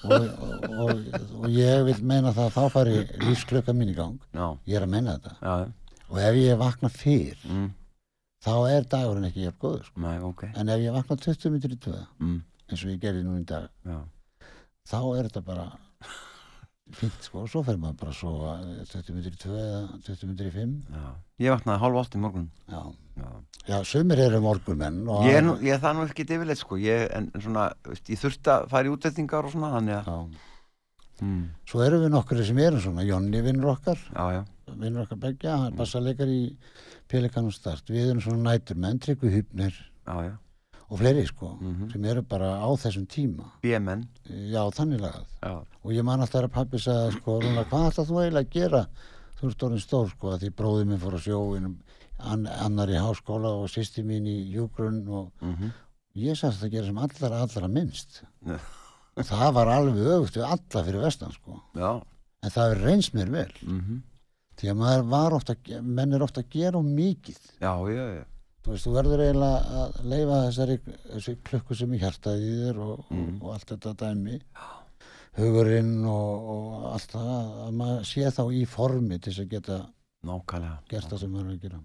[0.12, 0.32] og,
[0.70, 1.04] og,
[1.42, 4.20] og ég vil meina það að þá fari lífsklöka mín í gang.
[4.32, 5.36] Já, ég er að meina þetta.
[5.42, 5.81] Já,
[6.12, 7.70] og ef ég vakna fyrr mm,
[8.46, 10.02] þá er dagurinn ekki jafn góður sko.
[10.04, 10.44] næ, ok.
[10.56, 13.46] En ef ég vakna 20 minnur í tvö mm, eins og ég gerði nú í
[13.48, 14.02] dag Já,
[14.92, 15.70] þá er þetta bara
[17.00, 17.46] fínt sko.
[17.46, 18.56] Og svo fer maður bara að sofa
[18.92, 20.74] 20 minnur í tvö eða 20 minnur í fimm.
[20.92, 21.06] Já.
[21.46, 22.50] Ég vaknaði hálf átt í morgun.
[22.68, 22.82] Já,
[23.70, 23.78] Já.
[23.86, 26.80] Sumir eru morgunmenn Ég er, nú, ég er það nú ekki yfirleitt sko.
[26.82, 30.10] Ég, en, en svona, veist, ég þurfti að fara í útlættingar og svona þannig að
[30.10, 30.42] já,
[31.22, 33.98] mm, svo erum við nokkur sem erum svona Jonni vinnur okkar
[34.78, 36.56] vinnur okkar begja, hann er bassaleikar í
[37.12, 37.86] Pelikanum Start.
[37.92, 39.00] Við erum svona næturmenn,
[40.08, 40.38] já, já,
[40.90, 41.92] og fleiri sko, Mhm.
[41.92, 43.52] sem eru bara á þessum tíma.
[43.62, 45.26] B-menn Já, þannig lagað.
[45.84, 48.88] Og ég man alltaf að pappi sagði sko, Rúnar, hvað ætlaðu þú eiginlega að gera?
[49.40, 51.76] Þú ert orðin stór sko, að því bróði minn fór á sjóin,
[52.20, 55.72] an, annar í háskóla og sýsti mín í hjúgrunn og mhm
[56.16, 58.24] ég sagði að gera sem allra, allra minnst.
[59.22, 61.60] Og það var alveg auðvist við alla fyrir vestan sko.
[61.78, 61.92] já,
[62.44, 63.52] En það er reyns mér vel.
[63.64, 64.02] mhm
[64.62, 67.38] Því að maður var ofta, menn er ofta að gera um mikið.
[67.62, 68.26] já, já, já,
[68.62, 70.76] Þú veist, þú verður eiginlega að leifa þessari,
[71.08, 73.22] þessari klukku sem í hjartaði í þér og, Mm.
[73.42, 74.36] og, og allt þetta dæmi.
[75.38, 79.78] Hugurinn og, og allt það, að maður sé þá í formi til þess að geta
[80.28, 81.80] nákvæmlega gert það sem maður er að gera.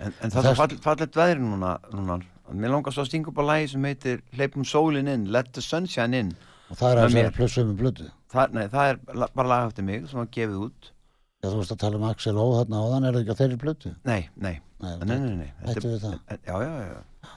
[0.00, 2.16] En, en það er fall, fallet veðri núna, núna.
[2.52, 5.62] Mér langar svo að stinga upp á lagi sem heitir Hleypum sólin inn, Let the
[5.62, 6.32] sunshine in
[6.70, 7.12] Og það er að mér.
[7.14, 8.08] segja plössum með blödu.
[8.32, 8.98] það, Nei, það er
[9.34, 10.90] bara lag eftir mig sem var gefið út
[11.44, 13.58] Já, þú veist að tala um Axel Ó þarna áðan, er það ekki á þeirri
[13.62, 13.94] blödu?
[14.04, 15.50] Nei, nei, Nei, nei, nei, nei.
[15.64, 16.18] Þetta er- það.
[16.28, 17.30] en- Já, já, já,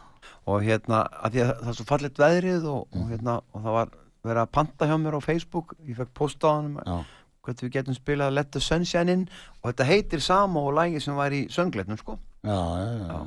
[0.47, 3.01] Og hérna, að að það er svo fallet veðrið og, Mm.
[3.01, 3.89] og hérna, og það var
[4.25, 7.05] verið að panta hjá mér á Facebook Ég fekk posta á hann
[7.47, 9.27] hvernig við getum spilað Let the sunshine in
[9.61, 13.19] og þetta heitir sama og lagi sem var í söngleitnum, sko já, já, já.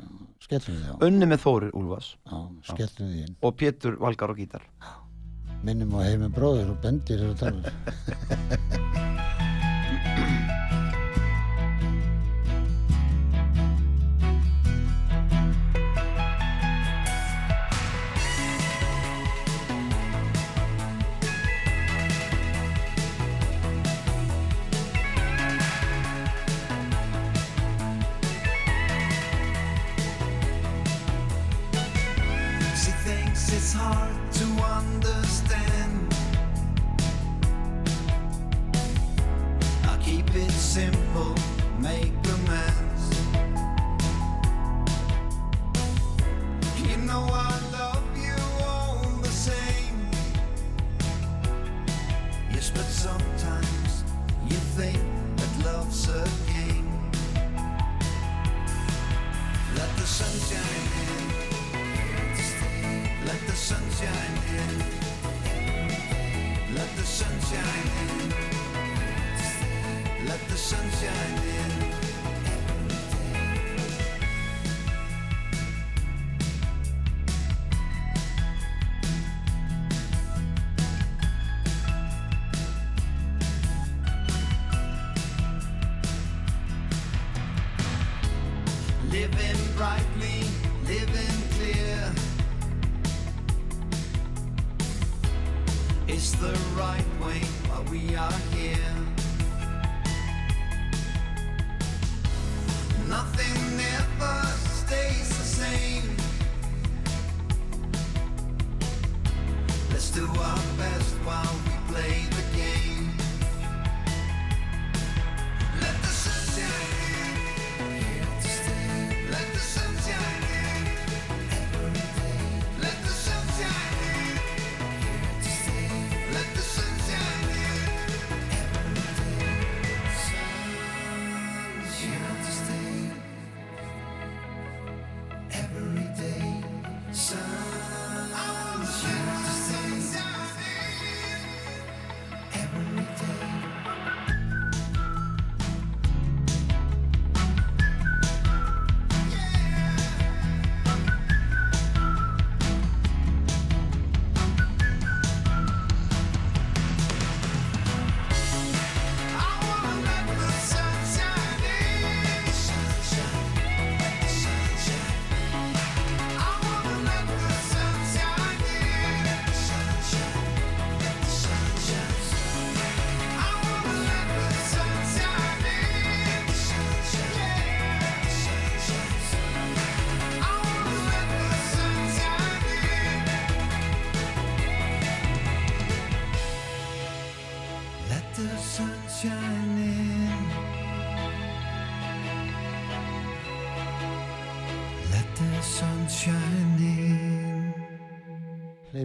[0.47, 0.95] skellum við.
[1.09, 1.45] Unni með
[3.17, 3.37] við inn.
[3.41, 4.67] og Pétur Valgar og gítar
[5.61, 7.69] Minnum á heiminn bróðir og bendir og talar.
[8.97, 9.10] She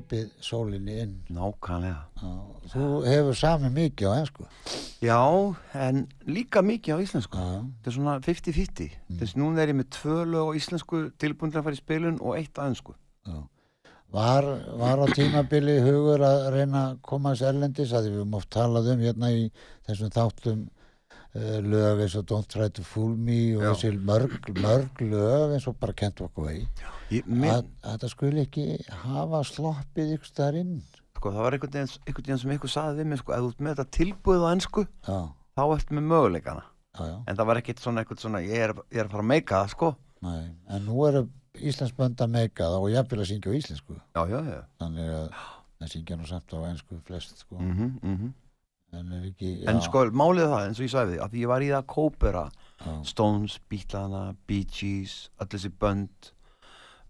[0.05, 1.13] Hleypið sólinni inn.
[1.33, 2.29] Nákvæmlega
[2.69, 4.45] þú hefur sami mikið á ennsku.
[5.01, 5.17] Já,
[5.73, 9.89] en líka mikið á íslensku Já, Þetta er svona 50-50 Þess núna er ég með
[9.97, 12.93] tvö lög á íslensku tilbúin til að fara í spilun og eitt á ennsku.
[14.15, 14.45] Var,
[14.77, 18.91] var á tímabili hugur að reyna að koma þess erlendis að við höfum oft talað
[18.93, 19.47] um hérna í
[19.87, 20.61] þessum þáttum
[21.35, 25.75] lög eins og Don't Try to Fool Me og þessi mörg, mörg lög eins og
[25.81, 26.65] bara Can't Walk Away.
[27.11, 28.67] Ég, að, að þetta skuli ekki
[29.03, 30.77] hafa sloppið ykkur staðar inn.
[31.15, 33.97] Sko, það var einhvern veginn, sem einhver saði við mig sko, þú ert með þetta
[33.99, 36.63] tilbúið á ennsku þá ertu með möguleikana.
[36.95, 39.31] Já, já, en það var ekkert svona svona ég er, ég er að fara að
[39.33, 39.91] meika það sko.
[40.23, 41.25] Nei en nú eru
[41.55, 43.99] Íslands bönd að meika það og jafnvel að syngja á íslensku.
[44.15, 44.23] Já,
[44.81, 47.59] þannig að það syngja nú samt á einsku flest sko.
[47.59, 48.33] Mm -hmm, en er
[49.29, 51.81] ekki, en sko málið það eins og ég sagði því að ég var í það
[51.81, 52.45] að kópera
[53.07, 56.31] Stones, Beatlana, Bee Gees öll þessi bönd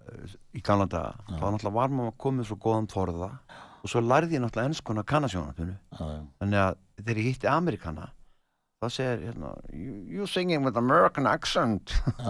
[0.05, 1.15] uh, í daga.
[1.27, 1.37] Já.
[1.39, 3.31] þá náttúrulega var maður komið svo góðan forða
[3.81, 4.69] og svo lærði ég náttúrulega
[5.75, 8.09] já, já, þannig að þegar ég hitti Amerikana
[8.81, 11.95] þá segir hérna you, you singing with American accent.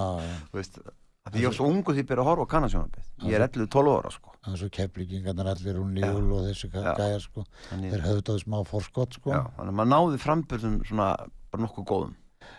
[0.52, 0.94] Þú veist að
[1.34, 3.94] því ég var svo ungu því ég byrja að horfa á kannasjónatunu ég er 11-12
[3.96, 4.36] ára sko.
[4.46, 6.92] Það er svo keflingingarnar allir hún líful og þessi Já.
[7.00, 7.46] gæjar sko.
[7.72, 9.34] Þannig, þeir höfðu smá forskott sko.
[9.34, 11.08] Já, þannig að maður náði frambyrðum svona
[11.50, 12.14] bara nokkuð góðum.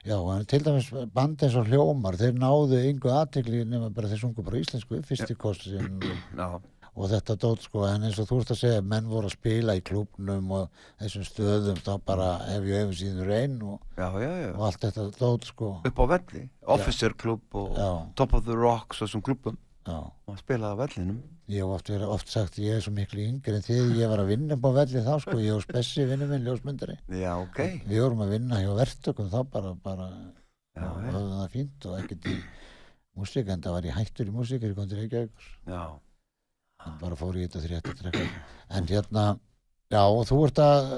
[0.07, 4.23] Já, en til dæmis band eins og hljómar, þeir náðu yngu aðtekli nema bara þeir
[4.25, 6.47] sungu bara íslensku, fyrsti kostin og, já,
[6.97, 9.75] og þetta dót sko, en eins og þú ert að segja, menn voru að spila
[9.77, 14.31] í klubnum og þessum stöðum, þá bara hef ég hefur síður einn og, já, já,
[14.43, 14.51] já.
[14.57, 16.45] og allt þetta dót sko, upp á velli,
[16.77, 17.91] Officer Club og Já.
[18.17, 19.99] Top of the Rocks og þessum klubum já.
[20.27, 23.63] og spilaði á vellinum Ég hef oft, oft sagt, ég er svo miklu yngri en
[23.63, 26.43] því ég var að vinna upp á velli þá sko, ég og Spessi vinnu minn,
[26.43, 26.97] ljósmyndari.
[27.13, 30.09] já, ok Við vorum að vinna hjá verktökum þá bara, bara,
[30.75, 31.13] Já, og já.
[31.15, 32.35] það fínt og ekkert í
[33.17, 35.47] músík, en það var ég hættur í músík, ég kom til Reykjavíkur.
[35.71, 35.85] já,
[37.01, 38.27] bara fór í þetta þrétt að trekka
[38.77, 39.25] en hérna,
[39.93, 40.93] já og þú ert að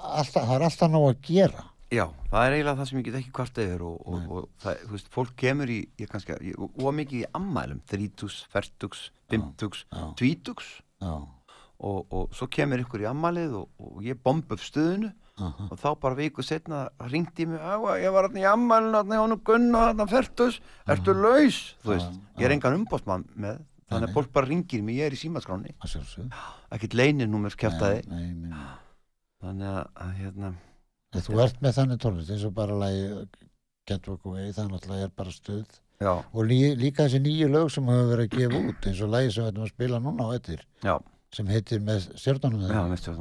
[0.00, 1.66] alltaf, það er alltaf nóg að gera.
[1.90, 4.82] Já, það er eiginlega það sem ég get ekki hvart yfir og, og, og það,
[4.84, 9.82] þú veist, fólk kemur í ég kannski, ég, og mikið í ammælum þrítugs, fertugs, fymtugs
[9.88, 10.68] já, tvítugs.
[11.80, 15.08] Og, og svo kemur ykkur í ammælið og, og ég bomb upp stöðinu
[15.40, 19.16] aha, og þá bara viku setna ringdi mig á, ég var hérna í ammælinu hérna
[19.16, 20.60] hjá honum Gunnar hérna fertus,
[20.92, 21.62] ertu laus?
[21.80, 25.10] Þú veist, Já, ég er engan umbóstmann með þannig að fólk bara ringir mig, ég
[25.10, 25.74] er í símaskráni
[26.70, 26.96] ekkert
[28.10, 28.66] nei, nei.
[29.42, 30.54] þannig að, hérna
[31.10, 33.06] En þú ert með þannig tónlist eins og bara lagi
[33.90, 35.78] Get Walk Away, það náttúrulega er bara stuð.
[36.00, 39.10] Já, og lí, líka þessi nýju lög sem hefur verið að gefa út eins og
[39.12, 40.94] lagi sem við ætlum að spila núna á eittir já,
[41.36, 42.06] sem heitir með
[42.94, 43.12] veistu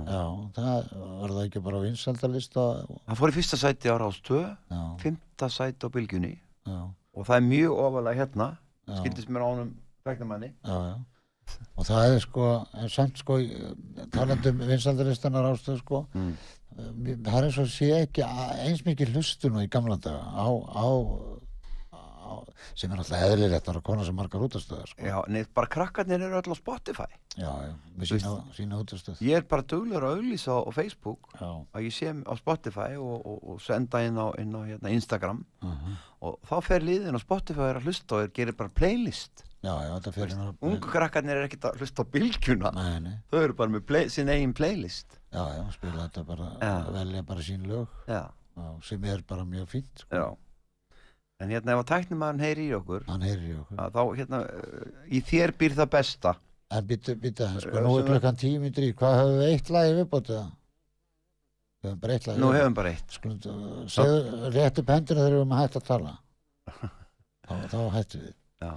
[0.56, 4.80] það var það ekki bara á vinsaldalista það fór í fyrsta sæti á Rástöð já,
[5.04, 6.32] fymta sæti á Bylgjunni.
[6.70, 8.50] Já, og það er mjög ofalega hérna
[9.02, 9.50] skildist mér á
[10.64, 10.80] já
[11.80, 13.40] og það er sko, en samt sko
[14.14, 16.32] talandum vinsaldalistanar ástöð sko mm.
[17.26, 18.28] það er og sé ekki
[18.68, 20.88] eins mikið hlustun og í gamla daga á, á,
[22.30, 22.34] á
[22.78, 25.08] sem er alltaf eðlilegt að kona sem margar útastöðar sko.
[25.08, 27.10] já, neð, bara krakkarnir eru á Spotify.
[27.34, 31.50] Já, já, með sína, sína útastöð ég er bara duglur að auglýsa á, Facebook já,
[31.50, 35.44] að ég sé á Spotify og, og, og senda inn á, inn á hérna, Instagram
[35.64, 39.72] uh og þá fer liðin á Spotify að hlusta og er, gerir bara playlist já,
[39.84, 42.72] já, þetta fyrir ná ungu krakkarnir er ekkert að hlusta á bylgjuna.
[42.76, 45.18] Nei, nei, þau eru bara með play, sín eigin playlist.
[45.34, 46.76] Já, já, spila þetta bara Já.
[46.96, 47.88] velja bara sín lög.
[48.10, 48.22] Já,
[48.84, 50.16] sem er bara mjög fínt sko.
[50.16, 50.28] já.
[51.40, 53.78] En hérna ef að tæknumæðan heyri í okkur hann heyrir í okkur.
[53.80, 56.34] að þá hérna uh, í þér býr það besta.
[56.70, 59.70] En bytta, bytta, sko, Já, nú er sem- klukkan tími drý hvað höfum við eitt
[59.72, 60.50] lagi viðbótið það?
[61.80, 63.16] við höfum bara eitt lagi nú hefum bara eitt.
[63.16, 63.40] Skulum,
[63.88, 65.48] segðu rétt upp hendina þegar við
[68.60, 68.72] þá,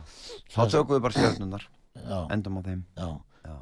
[0.52, 1.64] þá hættum við tökum bara stjörnunar
[1.98, 3.08] já, endum á þeim já.
[3.46, 3.56] já.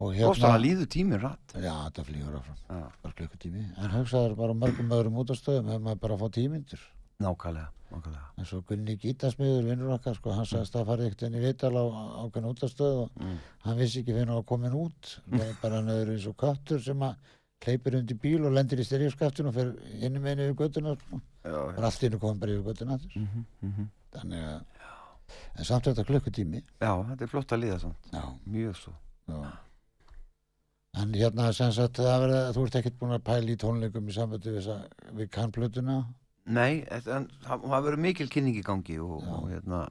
[0.00, 2.60] og hérna líður tíminn rætt já, þetta flýgur áfram,
[3.02, 6.86] bara klukkutími en hugsaður bara á mörgum öðrum útastöðum ef maður bara að fá tímyndur
[7.18, 8.26] nákvæmlega, nákvæmlega.
[8.38, 11.72] eins og Gunni Gítasmiður, vinnur okkar sko, hann sagðist að fara eitt inn í vital
[11.74, 11.84] á
[12.24, 13.38] ákveðin útastöð og Mm.
[13.64, 16.78] hann vissi ekki fyrir að komin út Það er bara hann er eins og köttur
[16.80, 17.16] sem að
[17.66, 21.18] hleypir undir bíl og lendir í styrjaskaftinu og fer innum einu yfir göttuna sko.
[21.42, 23.26] og allt innu komin bara yfir göttuna mm
[23.64, 23.88] -hmm.
[24.14, 24.60] þannig að
[25.58, 26.62] en samt þetta klukkutími.
[26.80, 28.10] Já, þetta er flott að líða samt.
[28.12, 28.92] Já, mjög svo.
[29.28, 29.40] Já.
[30.98, 34.14] en hérna sem sagt það verið, þú ert ekkert búin að pæla í tónleikum í
[34.16, 34.68] sambandi við,
[35.18, 35.98] við kannplötuna?
[36.48, 36.80] Nei,
[37.12, 39.82] en það verður mikil kynning í gangi og, og hérna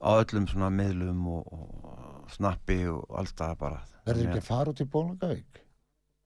[0.00, 3.80] á öllum svona miðlum og, og snappi og alls það bara.
[4.06, 5.66] Verður ekki að fara út í Bólungavík að-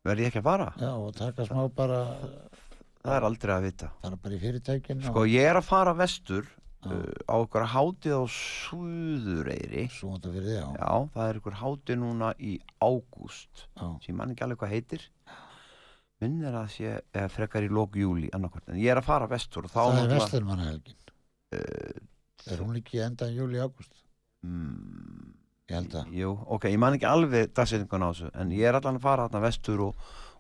[0.04, 0.66] Verð ég ekki að fara?
[0.76, 2.00] já, og taka smá bara
[3.04, 3.88] Það er aldrei að vita.
[5.04, 6.46] Sko, ég er að fara vestur
[6.84, 9.86] á ykkur hátíð á Suðureyri.
[9.88, 13.66] Þig, já, Já, það er ykkur hátíð núna í ágúst.
[13.78, 15.06] Sem ég man ekki alveg hvað heitir.
[16.22, 19.26] Minn er að sé eða frekar í lók júli annarkvort en ég er að fara
[19.28, 21.00] vestur það er náttúrulega- vestlurmannahelgin
[22.52, 23.92] er hún ekki enda í júli ágúst?
[24.44, 25.34] Mm,
[25.68, 28.78] ég held að Jú, ok, ég man ekki alveg dagsetningun á þessu en ég er
[28.78, 29.94] allan að fara þarna vestur og,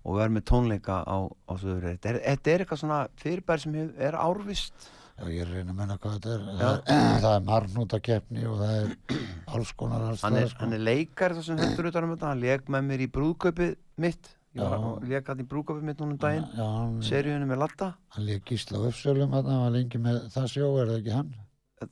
[0.04, 3.74] og verð með tónleika á, á söður þetta er, þetta er eitthvað svona fyrirbær sem
[3.98, 6.46] er árvist Já, ég er að reyna að menna hvað þetta er.
[6.60, 9.18] Það er, það margnútakeppni og það er
[9.54, 10.62] alls konar alls er, sko.
[10.64, 13.76] hann er leikar það sem heldur utan um þetta hann leik með mér í brúðkaupið
[14.02, 14.88] mitt ég var Já.
[14.90, 18.78] að leika hann í brúðkaupið mitt núna um daginn seríunum með Latta hann lék gísla
[18.82, 21.30] á uppsölum hann var lengi með það sjó, er það ekki hann?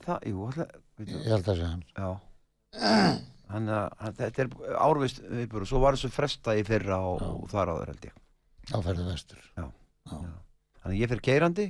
[0.02, 1.84] það, jú, alltaf, Ég held að sé hann.
[1.98, 2.10] já
[3.52, 4.50] hann, hann, þetta er
[4.80, 8.18] árvist viðbúr og svo var þessu fresta í fyrra og, og þar áður held ég
[8.78, 9.40] Áferði vestur.
[9.58, 9.64] Já.
[10.06, 10.16] Já.
[10.16, 11.66] þannig að ég fyrir keirandi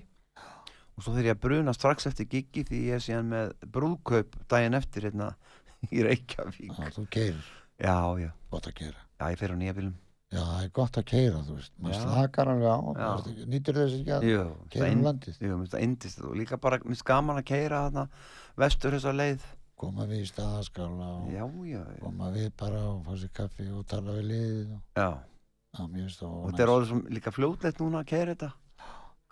[0.96, 4.38] og svo þegar ég að bruna strax eftir giggi því ég er síðan með brúðkaup
[4.52, 5.32] daginn eftir hérna
[5.94, 9.04] í Reykjavík Já, þú keirir, já, já, gott að keira.
[9.18, 9.98] já, ég fyrir á nýja bílum
[10.32, 11.72] Já, það er gott að keira, þú veist.
[11.76, 12.80] Maður slakar alveg á.
[12.96, 13.32] Já.
[13.52, 14.22] Nýtur þess ekki að
[14.72, 15.42] keira um landið?
[15.44, 18.06] jú, það indist og líka bara, mér finnst gaman að keira þarna
[18.62, 19.44] vestur þessa leið
[19.82, 21.10] Koma við í staðaskála
[21.42, 24.72] og koma við bara og fá sér kaffi og tala við liðið.
[24.72, 25.08] Og, já.
[25.74, 25.84] já,
[26.30, 28.52] og þetta er sem líka fljótlegt núna að keira þetta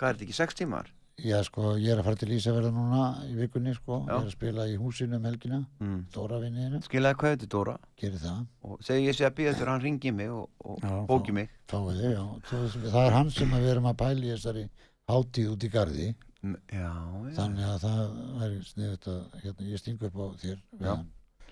[0.00, 0.90] hvað er þetta ekki, sex tímar?
[1.20, 3.98] Já, sko, ég er að fara til Ísafjörða núna í vikunni, sko.
[4.06, 4.14] Já.
[4.14, 5.58] Ég er að spila í húsinu um helgina.
[5.82, 5.98] Mm.
[6.14, 8.40] Dóra vinniðinu, skilaði hvað þetta Dóra gerir það.
[8.64, 11.34] og segi ég sé að býða þurr hann ringi mig og, og Já, bóki þá-
[11.40, 12.24] mig Fáið þau, já.
[12.48, 14.64] Svo, það er hann sem við erum að pæla í þessari
[15.10, 16.08] hátíð út í garði.
[16.42, 18.04] Mm, já, já, Þannig að það
[18.40, 20.58] væri sniðut að, hérna, ég stingu upp á þér.
[20.80, 20.94] Já.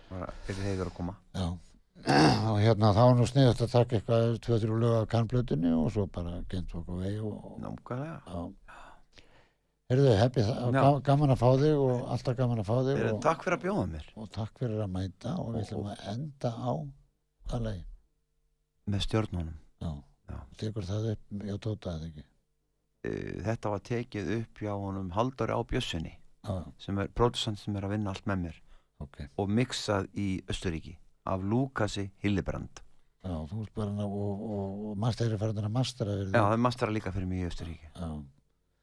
[0.08, 1.48] bara fyrir heiður að koma Já.
[2.48, 5.90] Og hérna þá er nú sniðut að taka eitthvað, tvö, þrjú lög af kannblötunni og
[5.92, 8.52] svo bara gent okkur vegi og, og
[10.44, 10.54] já.
[10.68, 10.82] Já.
[10.84, 13.56] ga- gaman að fá þig og alltaf gaman að fá þig Heyrðu, og, takk fyrir
[13.58, 16.72] að bjóða mér og takk fyrir að mæta og við ætlum að enda á
[17.48, 17.84] hvað lagi?
[18.88, 19.90] með stjórnunum Já.
[20.28, 20.38] Já.
[20.60, 22.24] Tekur það upp, já, tóta það ekki.
[23.08, 26.14] uh, þetta var tekið upp hjá honum Halldóri á Bjössinni
[26.44, 28.60] Já, sem er producent sem er að vinna allt með mér
[29.00, 29.22] ok.
[29.40, 30.96] og mixað í Östuríki
[31.28, 32.82] af Lukasi Hillebrand
[33.24, 36.60] Já, þú ert bara og, og, og master er farin að mastera já, það er
[36.68, 38.10] mastara líka fyrir mig í Östuríki Já,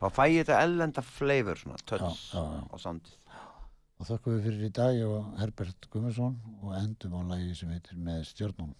[0.05, 2.63] þá fæ ég þetta ellenda flavor svona, já, touch já, já.
[2.69, 3.13] á soundið
[3.95, 7.95] Og þakkum við fyrir í dag og Herbert Gummarsson og endum á lagi sem heitir
[7.95, 8.73] með stjórnum.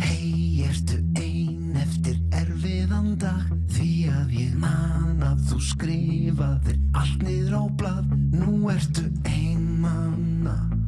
[0.00, 7.58] Hei, ertu ein eftir erfiðan dag Því að ég man að þú skrifaðir allt niður
[7.60, 10.87] á blað Nú ertu einmanna Af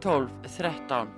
[0.00, 1.17] 12 13